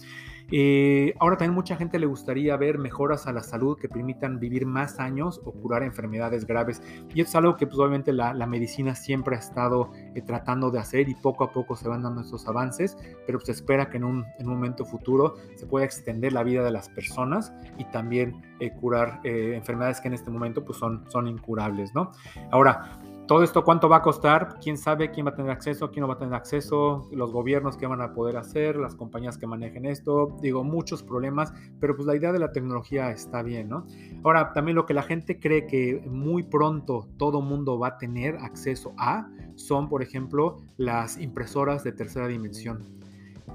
Eh, 0.55 1.15
ahora 1.19 1.35
también 1.35 1.55
mucha 1.55 1.75
gente 1.75 1.97
le 1.97 2.05
gustaría 2.05 2.55
ver 2.57 2.77
mejoras 2.77 3.25
a 3.25 3.33
la 3.33 3.41
salud 3.41 3.75
que 3.75 3.89
permitan 3.89 4.39
vivir 4.39 4.67
más 4.67 4.99
años 4.99 5.41
o 5.45 5.51
curar 5.51 5.81
enfermedades 5.81 6.45
graves. 6.45 6.79
Y 7.11 7.21
es 7.21 7.33
algo 7.33 7.57
que 7.57 7.65
pues, 7.65 7.79
obviamente 7.79 8.13
la, 8.13 8.45
medicina 8.45 8.93
siempre 8.93 9.35
ha 9.35 9.39
estado 9.39 9.89
eh, 10.13 10.21
tratando 10.21 10.69
de 10.69 10.77
hacer 10.77 11.09
y 11.09 11.15
poco 11.15 11.43
a 11.43 11.51
poco 11.51 11.75
se 11.75 11.89
van 11.89 12.03
dando 12.03 12.21
estos 12.21 12.47
avances, 12.47 12.95
pero 13.25 13.39
se 13.39 13.51
espera 13.51 13.89
que 13.89 13.97
en 13.97 14.03
un, 14.03 14.25
momento 14.43 14.85
futuro 14.85 15.37
se 15.55 15.65
pueda 15.65 15.85
extender 15.85 16.33
la 16.33 16.43
vida 16.43 16.63
de 16.63 16.69
las 16.69 16.87
personas 16.87 17.51
y 17.79 17.85
también 17.85 18.39
eh, 18.59 18.69
curar 18.73 19.21
enfermedades 19.23 20.01
que 20.01 20.09
en 20.09 20.13
este 20.13 20.29
momento 20.29 20.63
pues, 20.63 20.77
son, 20.77 21.09
son 21.09 21.27
incurables. 21.27 21.95
¿no? 21.95 22.11
Ahora, 22.51 22.99
todo 23.27 23.41
esto, 23.41 23.63
¿cuánto 23.63 23.87
va 23.87 23.97
a 23.97 24.01
costar? 24.01 24.57
¿Quién 24.61 24.77
sabe 24.77 25.11
quién 25.11 25.25
va 25.25 25.31
a 25.31 25.35
tener 25.35 25.51
acceso? 25.51 25.89
¿Quién 25.91 26.01
no 26.01 26.07
va 26.07 26.15
a 26.15 26.17
tener 26.17 26.33
acceso? 26.33 27.07
Los 27.11 27.31
gobiernos 27.31 27.77
que 27.77 27.87
van 27.87 28.01
a 28.01 28.13
poder 28.13 28.35
hacer, 28.35 28.75
las 28.75 28.95
compañías 28.95 29.37
que 29.37 29.47
manejen 29.47 29.85
esto. 29.85 30.35
Digo, 30.41 30.63
muchos 30.63 31.03
problemas, 31.03 31.53
pero 31.79 31.95
pues 31.95 32.05
la 32.05 32.15
idea 32.15 32.33
de 32.33 32.39
la 32.39 32.51
tecnología 32.51 33.11
está 33.11 33.41
bien, 33.41 33.69
¿no? 33.69 33.85
Ahora, 34.23 34.51
también 34.51 34.75
lo 34.75 34.85
que 34.85 34.93
la 34.93 35.03
gente 35.03 35.39
cree 35.39 35.67
que 35.67 36.03
muy 36.05 36.43
pronto 36.43 37.07
todo 37.17 37.41
mundo 37.41 37.79
va 37.79 37.89
a 37.89 37.97
tener 37.97 38.35
acceso 38.37 38.93
a 38.97 39.29
son, 39.55 39.87
por 39.87 40.03
ejemplo, 40.03 40.57
las 40.77 41.17
impresoras 41.17 41.83
de 41.83 41.93
tercera 41.93 42.27
dimensión 42.27 43.02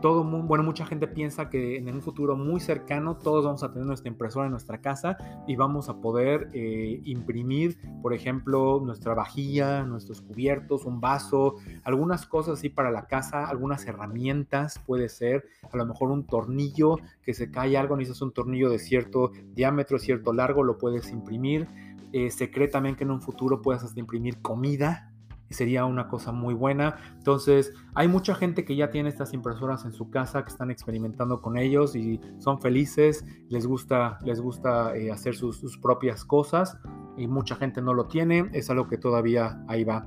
todo 0.00 0.22
mundo, 0.24 0.46
bueno, 0.46 0.64
mucha 0.64 0.86
gente 0.86 1.08
piensa 1.08 1.50
que 1.50 1.76
en 1.76 1.88
un 1.88 2.02
futuro 2.02 2.36
muy 2.36 2.60
cercano 2.60 3.16
todos 3.16 3.44
vamos 3.44 3.62
a 3.62 3.72
tener 3.72 3.86
nuestra 3.86 4.08
impresora 4.08 4.46
en 4.46 4.52
nuestra 4.52 4.80
casa 4.80 5.16
y 5.46 5.56
vamos 5.56 5.88
a 5.88 6.00
poder 6.00 6.50
eh, 6.52 7.00
imprimir, 7.04 7.78
por 8.02 8.14
ejemplo, 8.14 8.80
nuestra 8.84 9.14
vajilla, 9.14 9.82
nuestros 9.84 10.20
cubiertos, 10.20 10.84
un 10.84 11.00
vaso, 11.00 11.56
algunas 11.84 12.26
cosas 12.26 12.58
así 12.58 12.68
para 12.68 12.90
la 12.90 13.06
casa, 13.06 13.48
algunas 13.48 13.86
herramientas, 13.86 14.78
puede 14.86 15.08
ser, 15.08 15.46
a 15.70 15.76
lo 15.76 15.86
mejor 15.86 16.10
un 16.10 16.26
tornillo 16.26 16.96
que 17.22 17.34
se 17.34 17.50
cae 17.50 17.76
algo, 17.76 17.96
necesitas 17.96 18.22
un 18.22 18.32
tornillo 18.32 18.70
de 18.70 18.78
cierto 18.78 19.32
diámetro, 19.54 19.98
cierto 19.98 20.32
largo, 20.32 20.62
lo 20.62 20.78
puedes 20.78 21.10
imprimir. 21.10 21.66
Eh, 22.12 22.30
se 22.30 22.50
cree 22.50 22.68
también 22.68 22.96
que 22.96 23.04
en 23.04 23.10
un 23.10 23.20
futuro 23.20 23.60
puedas 23.60 23.94
imprimir 23.96 24.40
comida, 24.40 25.07
sería 25.54 25.84
una 25.84 26.08
cosa 26.08 26.32
muy 26.32 26.54
buena. 26.54 26.96
Entonces, 27.16 27.72
hay 27.94 28.08
mucha 28.08 28.34
gente 28.34 28.64
que 28.64 28.76
ya 28.76 28.90
tiene 28.90 29.08
estas 29.08 29.32
impresoras 29.32 29.84
en 29.84 29.92
su 29.92 30.10
casa, 30.10 30.44
que 30.44 30.50
están 30.50 30.70
experimentando 30.70 31.40
con 31.40 31.56
ellos 31.56 31.96
y 31.96 32.20
son 32.38 32.60
felices, 32.60 33.24
les 33.48 33.66
gusta, 33.66 34.18
les 34.24 34.40
gusta 34.40 34.96
eh, 34.96 35.10
hacer 35.10 35.34
sus, 35.34 35.58
sus 35.58 35.78
propias 35.78 36.24
cosas 36.24 36.78
y 37.16 37.26
mucha 37.26 37.56
gente 37.56 37.82
no 37.82 37.94
lo 37.94 38.06
tiene, 38.06 38.48
es 38.52 38.70
algo 38.70 38.88
que 38.88 38.98
todavía 38.98 39.62
ahí 39.68 39.84
va. 39.84 40.06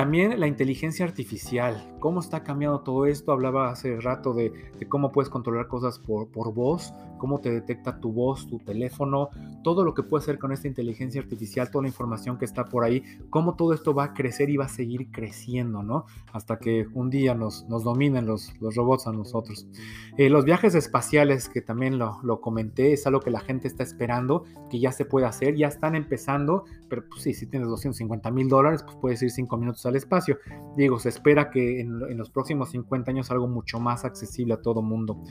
También 0.00 0.40
la 0.40 0.46
inteligencia 0.46 1.04
artificial, 1.04 1.94
cómo 2.00 2.20
está 2.20 2.42
cambiando 2.42 2.80
todo 2.80 3.04
esto. 3.04 3.32
Hablaba 3.32 3.68
hace 3.68 4.00
rato 4.00 4.32
de, 4.32 4.50
cómo 4.88 5.12
puedes 5.12 5.28
controlar 5.28 5.68
cosas 5.68 5.98
por, 5.98 6.28
por, 6.28 6.54
voz, 6.54 6.94
cómo 7.18 7.38
te 7.38 7.50
detecta 7.50 8.00
tu 8.00 8.10
voz, 8.10 8.48
tu 8.48 8.58
teléfono, 8.60 9.28
todo 9.62 9.84
lo 9.84 9.92
que 9.92 10.02
puede 10.02 10.22
hacer 10.22 10.38
con 10.38 10.52
esta 10.52 10.68
inteligencia 10.68 11.20
artificial, 11.20 11.70
toda 11.70 11.82
la 11.82 11.88
información 11.88 12.38
que 12.38 12.46
está 12.46 12.64
por 12.64 12.82
ahí, 12.82 13.02
cómo 13.28 13.56
todo 13.56 13.74
esto 13.74 13.92
va 13.92 14.04
a 14.04 14.14
crecer 14.14 14.48
y 14.48 14.56
va 14.56 14.64
a 14.64 14.68
seguir 14.68 15.10
creciendo, 15.10 15.82
¿no? 15.82 16.06
Hasta 16.32 16.58
que 16.58 16.86
un 16.94 17.10
día 17.10 17.34
nos, 17.34 17.68
nos 17.68 17.84
dominen 17.84 18.24
los, 18.24 18.58
los 18.58 18.76
robots 18.76 19.06
a 19.06 19.12
nosotros. 19.12 19.68
Eh, 20.16 20.30
los 20.30 20.46
viajes 20.46 20.74
espaciales, 20.74 21.50
que 21.50 21.60
también 21.60 21.98
lo, 21.98 22.20
lo, 22.22 22.40
comenté, 22.40 22.94
es 22.94 23.06
algo 23.06 23.20
que 23.20 23.30
la 23.30 23.40
gente 23.40 23.68
está 23.68 23.82
esperando, 23.82 24.44
que 24.70 24.80
ya 24.80 24.92
se 24.92 25.04
puede 25.04 25.26
hacer, 25.26 25.56
ya 25.56 25.68
están 25.68 25.94
empezando, 25.94 26.64
pero 26.88 27.04
pues 27.06 27.22
sí, 27.22 27.34
si 27.34 27.46
tienes 27.46 27.68
250 27.68 28.30
mil 28.30 28.48
dólares, 28.48 28.82
pues 28.82 28.96
puedes 28.96 29.22
ir 29.22 29.30
5 29.30 29.56
minutos 29.58 29.84
al 29.90 29.96
espacio. 29.96 30.38
Digo, 30.76 30.98
se 30.98 31.10
espera 31.10 31.50
que 31.50 31.80
en, 31.80 32.16
los 32.16 32.30
próximos 32.30 32.70
50 32.70 33.10
años 33.10 33.30
algo 33.30 33.46
mucho 33.46 33.78
más 33.78 34.04
accesible 34.04 34.54
a 34.54 34.62
todo 34.62 34.82
mundo. 34.82 35.22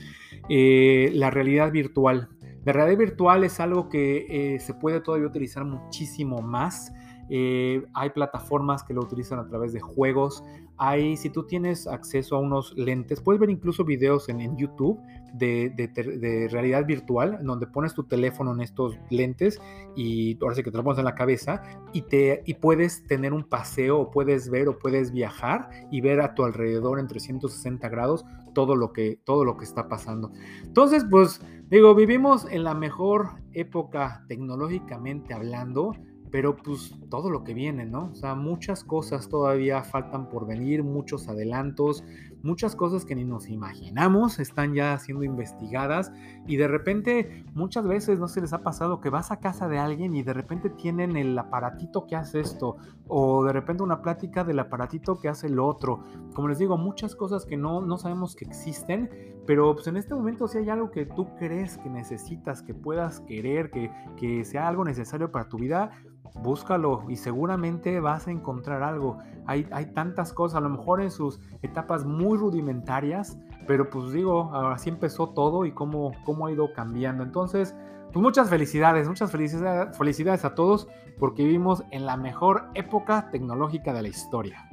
Eh, 0.48 1.10
la 1.14 1.30
realidad 1.30 1.72
virtual. 1.72 2.28
La 2.64 2.72
realidad 2.72 2.98
virtual 2.98 3.44
es 3.44 3.58
algo 3.58 3.88
que 3.88 4.54
eh, 4.54 4.60
se 4.60 4.74
puede 4.74 5.00
todavía 5.00 5.26
utilizar 5.26 5.64
muchísimo 5.64 6.42
más. 6.42 6.92
Eh, 7.32 7.86
hay 7.94 8.10
plataformas 8.10 8.82
que 8.82 8.92
lo 8.92 9.02
utilizan 9.02 9.38
a 9.38 9.46
través 9.46 9.72
de 9.72 9.80
juegos. 9.80 10.42
Hay, 10.76 11.16
si 11.16 11.30
tú 11.30 11.46
tienes 11.46 11.86
acceso 11.86 12.34
a 12.36 12.40
unos 12.40 12.74
lentes, 12.76 13.20
puedes 13.20 13.40
ver 13.40 13.50
incluso 13.50 13.84
videos 13.84 14.28
en, 14.28 14.56
YouTube 14.56 15.00
de, 15.32 16.48
realidad 16.50 16.86
virtual, 16.86 17.38
donde 17.42 17.66
pones 17.66 17.94
tu 17.94 18.04
teléfono 18.04 18.52
en 18.52 18.60
estos 18.60 18.98
lentes 19.10 19.60
y 19.96 20.38
ahora 20.42 20.54
sí 20.54 20.62
que 20.62 20.70
te 20.70 20.76
lo 20.76 20.84
pones 20.84 20.98
en 20.98 21.04
la 21.04 21.14
cabeza 21.14 21.62
y, 21.92 22.02
te, 22.02 22.42
y 22.46 22.54
puedes 22.54 23.06
tener 23.06 23.32
un 23.32 23.44
paseo 23.44 23.98
o 23.98 24.10
puedes 24.10 24.50
ver 24.50 24.68
o 24.68 24.78
puedes 24.78 25.12
viajar 25.12 25.70
y 25.90 26.00
ver 26.00 26.20
a 26.20 26.34
tu 26.34 26.44
alrededor 26.44 26.98
en 26.98 27.06
360 27.06 27.88
grados 27.88 28.24
todo 28.54 28.76
lo 28.76 28.92
que, 28.92 29.20
todo 29.24 29.44
lo 29.44 29.56
que 29.56 29.64
está 29.64 29.88
pasando. 29.88 30.32
Entonces, 30.62 31.04
pues 31.10 31.40
digo, 31.68 31.94
vivimos 31.94 32.46
en 32.50 32.64
la 32.64 32.74
mejor 32.74 33.30
época 33.52 34.24
tecnológicamente 34.28 35.34
hablando 35.34 35.92
pero 36.30 36.56
pues 36.56 36.94
todo 37.08 37.30
lo 37.30 37.44
que 37.44 37.54
viene, 37.54 37.84
¿no? 37.84 38.10
O 38.12 38.14
sea, 38.14 38.34
muchas 38.34 38.84
cosas 38.84 39.28
todavía 39.28 39.82
faltan 39.82 40.28
por 40.28 40.46
venir, 40.46 40.84
muchos 40.84 41.28
adelantos, 41.28 42.04
muchas 42.42 42.76
cosas 42.76 43.04
que 43.04 43.14
ni 43.14 43.24
nos 43.24 43.48
imaginamos 43.48 44.38
están 44.38 44.74
ya 44.74 44.98
siendo 44.98 45.24
investigadas 45.24 46.12
y 46.46 46.56
de 46.56 46.68
repente 46.68 47.44
muchas 47.54 47.86
veces 47.86 48.18
no 48.18 48.28
se 48.28 48.40
les 48.40 48.52
ha 48.52 48.62
pasado 48.62 49.00
que 49.00 49.10
vas 49.10 49.30
a 49.30 49.40
casa 49.40 49.68
de 49.68 49.78
alguien 49.78 50.14
y 50.14 50.22
de 50.22 50.32
repente 50.32 50.70
tienen 50.70 51.16
el 51.16 51.38
aparatito 51.38 52.06
que 52.06 52.16
hace 52.16 52.40
esto 52.40 52.76
o 53.08 53.44
de 53.44 53.52
repente 53.52 53.82
una 53.82 54.02
plática 54.02 54.44
del 54.44 54.58
aparatito 54.58 55.18
que 55.18 55.28
hace 55.28 55.48
el 55.48 55.58
otro. 55.58 56.04
Como 56.34 56.48
les 56.48 56.58
digo, 56.58 56.76
muchas 56.76 57.14
cosas 57.14 57.44
que 57.44 57.56
no, 57.56 57.80
no 57.80 57.98
sabemos 57.98 58.36
que 58.36 58.44
existen, 58.44 59.10
pero 59.46 59.74
pues 59.74 59.86
en 59.86 59.96
este 59.96 60.14
momento 60.14 60.48
si 60.48 60.58
hay 60.58 60.68
algo 60.68 60.90
que 60.90 61.06
tú 61.06 61.34
crees 61.36 61.78
que 61.78 61.90
necesitas, 61.90 62.62
que 62.62 62.74
puedas 62.74 63.20
querer, 63.20 63.70
que, 63.70 63.90
que 64.16 64.44
sea 64.44 64.68
algo 64.68 64.84
necesario 64.84 65.30
para 65.32 65.48
tu 65.48 65.58
vida, 65.58 65.90
búscalo 66.34 67.04
y 67.08 67.16
seguramente 67.16 68.00
vas 68.00 68.26
a 68.26 68.30
encontrar 68.30 68.82
algo. 68.82 69.18
Hay, 69.46 69.66
hay, 69.72 69.86
tantas 69.86 70.32
cosas, 70.32 70.58
a 70.58 70.60
lo 70.60 70.68
mejor 70.68 71.02
en 71.02 71.10
sus 71.10 71.40
etapas 71.62 72.04
muy 72.04 72.29
rudimentarias, 72.36 73.38
pero 73.66 73.90
pues 73.90 74.12
digo, 74.12 74.54
así 74.54 74.88
empezó 74.88 75.30
todo 75.30 75.64
y 75.64 75.72
cómo, 75.72 76.12
cómo 76.24 76.46
ha 76.46 76.52
ido 76.52 76.72
cambiando. 76.72 77.22
Entonces, 77.22 77.74
pues 78.12 78.22
muchas 78.22 78.48
felicidades, 78.50 79.08
muchas 79.08 79.30
felicidades, 79.30 79.96
felicidades 79.96 80.44
a 80.44 80.54
todos 80.54 80.88
porque 81.18 81.44
vivimos 81.44 81.84
en 81.90 82.06
la 82.06 82.16
mejor 82.16 82.70
época 82.74 83.30
tecnológica 83.30 83.92
de 83.92 84.02
la 84.02 84.08
historia. 84.08 84.66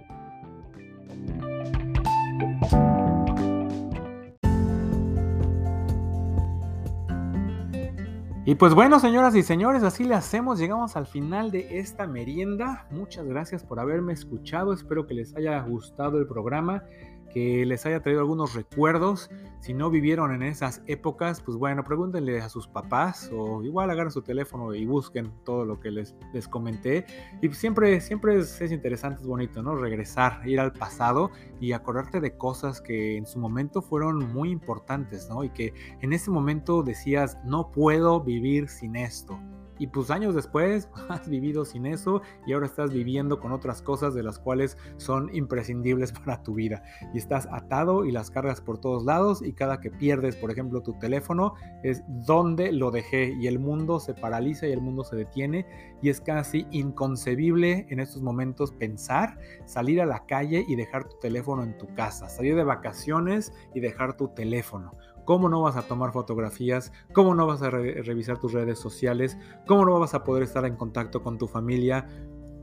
Y 8.48 8.56
pues 8.56 8.74
bueno, 8.74 8.98
señoras 9.02 9.36
y 9.36 9.43
señores, 9.43 9.84
así 9.84 10.06
le 10.06 10.15
hacemos. 10.15 10.58
Llegamos 10.58 10.96
al 10.96 11.06
final 11.06 11.52
de 11.52 11.80
esta 11.80 12.08
merienda. 12.08 12.88
Muchas 12.91 13.26
gracias 13.28 13.65
por 13.65 13.78
haberme 13.78 14.13
escuchado. 14.13 14.72
Espero 14.72 15.06
que 15.06 15.15
les 15.15 15.36
haya 15.36 15.60
gustado 15.60 16.17
el 16.17 16.28
programa 16.28 16.86
que 17.34 17.66
les 17.66 17.86
haya 17.86 18.02
traído 18.02 18.22
algunos 18.22 18.54
recuerdos. 18.54 19.30
Si 19.60 19.74
no 19.74 19.90
vivieron 19.90 20.34
en 20.34 20.44
esas 20.44 20.82
épocas, 20.88 21.42
pues 21.42 21.58
bueno, 21.58 21.84
pregúntenle 21.84 22.40
a 22.40 22.50
sus 22.50 22.68
papás 22.68 23.30
o 23.34 23.63
igual 23.63 23.90
agarren 23.90 24.12
su 24.12 24.22
teléfono 24.22 24.74
y 24.74 24.86
busquen 24.86 25.32
todo 25.44 25.66
lo 25.66 25.80
que 25.80 25.92
les, 25.92 26.16
les 26.34 26.48
comenté. 26.48 27.06
Y 27.42 27.50
siempre, 27.50 28.00
siempre 28.02 28.38
es, 28.38 28.62
es 28.62 28.72
interesante, 28.72 29.22
es 29.22 29.28
bonito, 29.28 29.62
¿no? 29.62 29.76
Regresar, 29.76 30.42
ir 30.48 30.60
al 30.60 30.74
pasado 30.74 31.32
y 31.60 31.72
acordarte 31.72 32.20
de 32.20 32.38
cosas 32.38 32.82
que 32.82 33.18
en 33.18 33.26
su 33.26 33.40
momento 33.40 33.82
fueron 33.82 34.32
muy 34.34 34.52
importantes, 34.52 35.28
¿no? 35.30 35.44
Y 35.44 35.50
que 35.50 35.74
en 36.02 36.13
ese 36.13 36.32
momento 36.32 36.84
decías, 36.84 37.38
no 37.44 37.72
puedo 37.72 38.22
vivir 38.22 38.70
sin 38.70 38.96
esto 38.96 39.40
y 39.80 39.88
pues 39.88 40.12
años 40.12 40.36
después 40.36 40.90
has 41.10 41.28
vivido 41.28 41.66
sin 41.66 41.86
eso 41.86 42.22
y 42.46 42.54
ahora 42.54 42.66
estás 42.66 42.92
viviendo 42.92 43.40
con 43.40 43.52
otras 43.52 43.82
cosas 43.82 44.13
de 44.13 44.24
las 44.24 44.40
cuales 44.40 44.78
son 44.98 45.34
imprescindibles 45.34 46.12
para 46.26 46.44
tu 46.44 46.54
vida. 46.54 46.84
Y 47.13 47.18
estás 47.18 47.48
atado 47.52 48.06
y 48.06 48.12
las 48.12 48.30
cargas 48.30 48.62
por 48.62 48.80
todos 48.80 49.06
lados 49.06 49.42
y 49.42 49.54
cada 49.54 49.80
que 49.80 49.92
pierdes, 49.92 50.36
por 50.36 50.52
ejemplo, 50.52 50.82
tu 50.82 50.94
teléfono 51.00 51.54
es 51.84 52.04
donde 52.08 52.72
lo 52.72 52.92
dejé 52.92 53.36
y 53.40 53.48
el 53.48 53.60
mundo 53.60 54.00
se 54.00 54.13
paraliza 54.13 54.68
y 54.68 54.72
el 54.72 54.82
mundo 54.82 55.04
se 55.04 55.16
detiene 55.16 55.66
y 56.02 56.10
es 56.10 56.22
casi 56.22 56.68
inconcebible 56.72 57.86
en 57.90 58.00
estos 58.00 58.22
momentos 58.22 58.72
pensar 58.72 59.38
salir 59.66 60.02
a 60.02 60.06
la 60.06 60.26
calle 60.26 60.66
y 60.68 60.76
dejar 60.76 61.08
tu 61.08 61.18
teléfono 61.20 61.63
en 61.63 61.78
tu 61.78 61.88
casa, 61.96 62.30
salir 62.30 62.56
de 62.56 62.63
vacaciones 62.63 63.54
y 63.74 63.80
dejar 63.80 64.18
tu 64.18 64.30
teléfono 64.30 64.92
¿Cómo 65.28 65.50
no 65.50 65.62
vas 65.62 65.76
a 65.76 65.82
tomar 65.82 66.13
fotografías? 66.13 66.94
¿Cómo 67.12 67.36
no 67.36 67.46
vas 67.46 67.62
a 67.62 67.70
revisar 67.70 68.38
tus 68.40 68.54
redes 68.54 68.80
sociales? 68.80 69.38
¿Cómo 69.68 69.84
no 69.84 70.00
vas 70.00 70.13
a 70.13 70.24
poder 70.24 70.44
estar 70.44 70.63
en 70.63 70.78
contacto 70.78 71.22
con 71.22 71.38
tu 71.38 71.48
familia? 71.48 72.08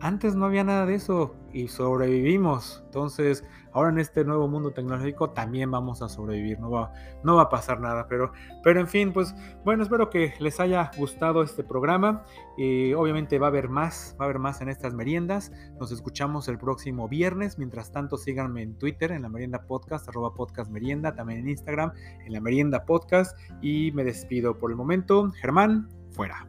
Antes 0.04 0.36
no 0.36 0.44
había 0.44 0.64
nada 0.64 0.84
de 0.84 0.96
eso 0.96 1.34
y 1.50 1.68
sobrevivimos. 1.68 2.82
Entonces, 2.84 3.42
ahora 3.72 3.88
en 3.88 3.98
este 3.98 4.22
nuevo 4.22 4.46
mundo 4.48 4.70
tecnológico 4.70 5.30
también 5.30 5.70
vamos 5.70 6.02
a 6.02 6.10
sobrevivir. 6.10 6.60
No 6.60 6.70
va, 6.70 6.92
no 7.22 7.36
va 7.36 7.44
a 7.44 7.48
pasar 7.48 7.80
nada. 7.80 8.06
Pero, 8.06 8.30
pero 8.62 8.80
en 8.80 8.86
fin, 8.86 9.14
pues 9.14 9.34
bueno, 9.64 9.82
espero 9.82 10.10
que 10.10 10.34
les 10.40 10.60
haya 10.60 10.90
gustado 10.98 11.42
este 11.42 11.64
programa. 11.64 12.22
Y 12.58 12.92
obviamente 12.92 13.38
va 13.38 13.46
a 13.46 13.48
haber 13.48 13.70
más, 13.70 14.14
va 14.20 14.26
a 14.26 14.28
haber 14.28 14.40
más 14.40 14.60
en 14.60 14.68
estas 14.68 14.92
meriendas. 14.92 15.52
Nos 15.80 15.90
escuchamos 15.90 16.48
el 16.48 16.58
próximo 16.58 17.08
viernes. 17.08 17.56
Mientras 17.56 17.90
tanto, 17.90 18.18
síganme 18.18 18.60
en 18.60 18.76
Twitter, 18.76 19.10
en 19.10 19.22
la 19.22 19.30
merienda 19.30 19.62
podcast, 19.62 20.06
arroba 20.06 20.34
podcast 20.34 20.70
merienda, 20.70 21.14
también 21.14 21.40
en 21.40 21.48
Instagram, 21.48 21.92
en 22.26 22.30
la 22.30 22.42
merienda 22.42 22.84
podcast. 22.84 23.38
Y 23.62 23.90
me 23.92 24.04
despido 24.04 24.58
por 24.58 24.70
el 24.70 24.76
momento. 24.76 25.32
Germán, 25.40 25.88
fuera. 26.10 26.46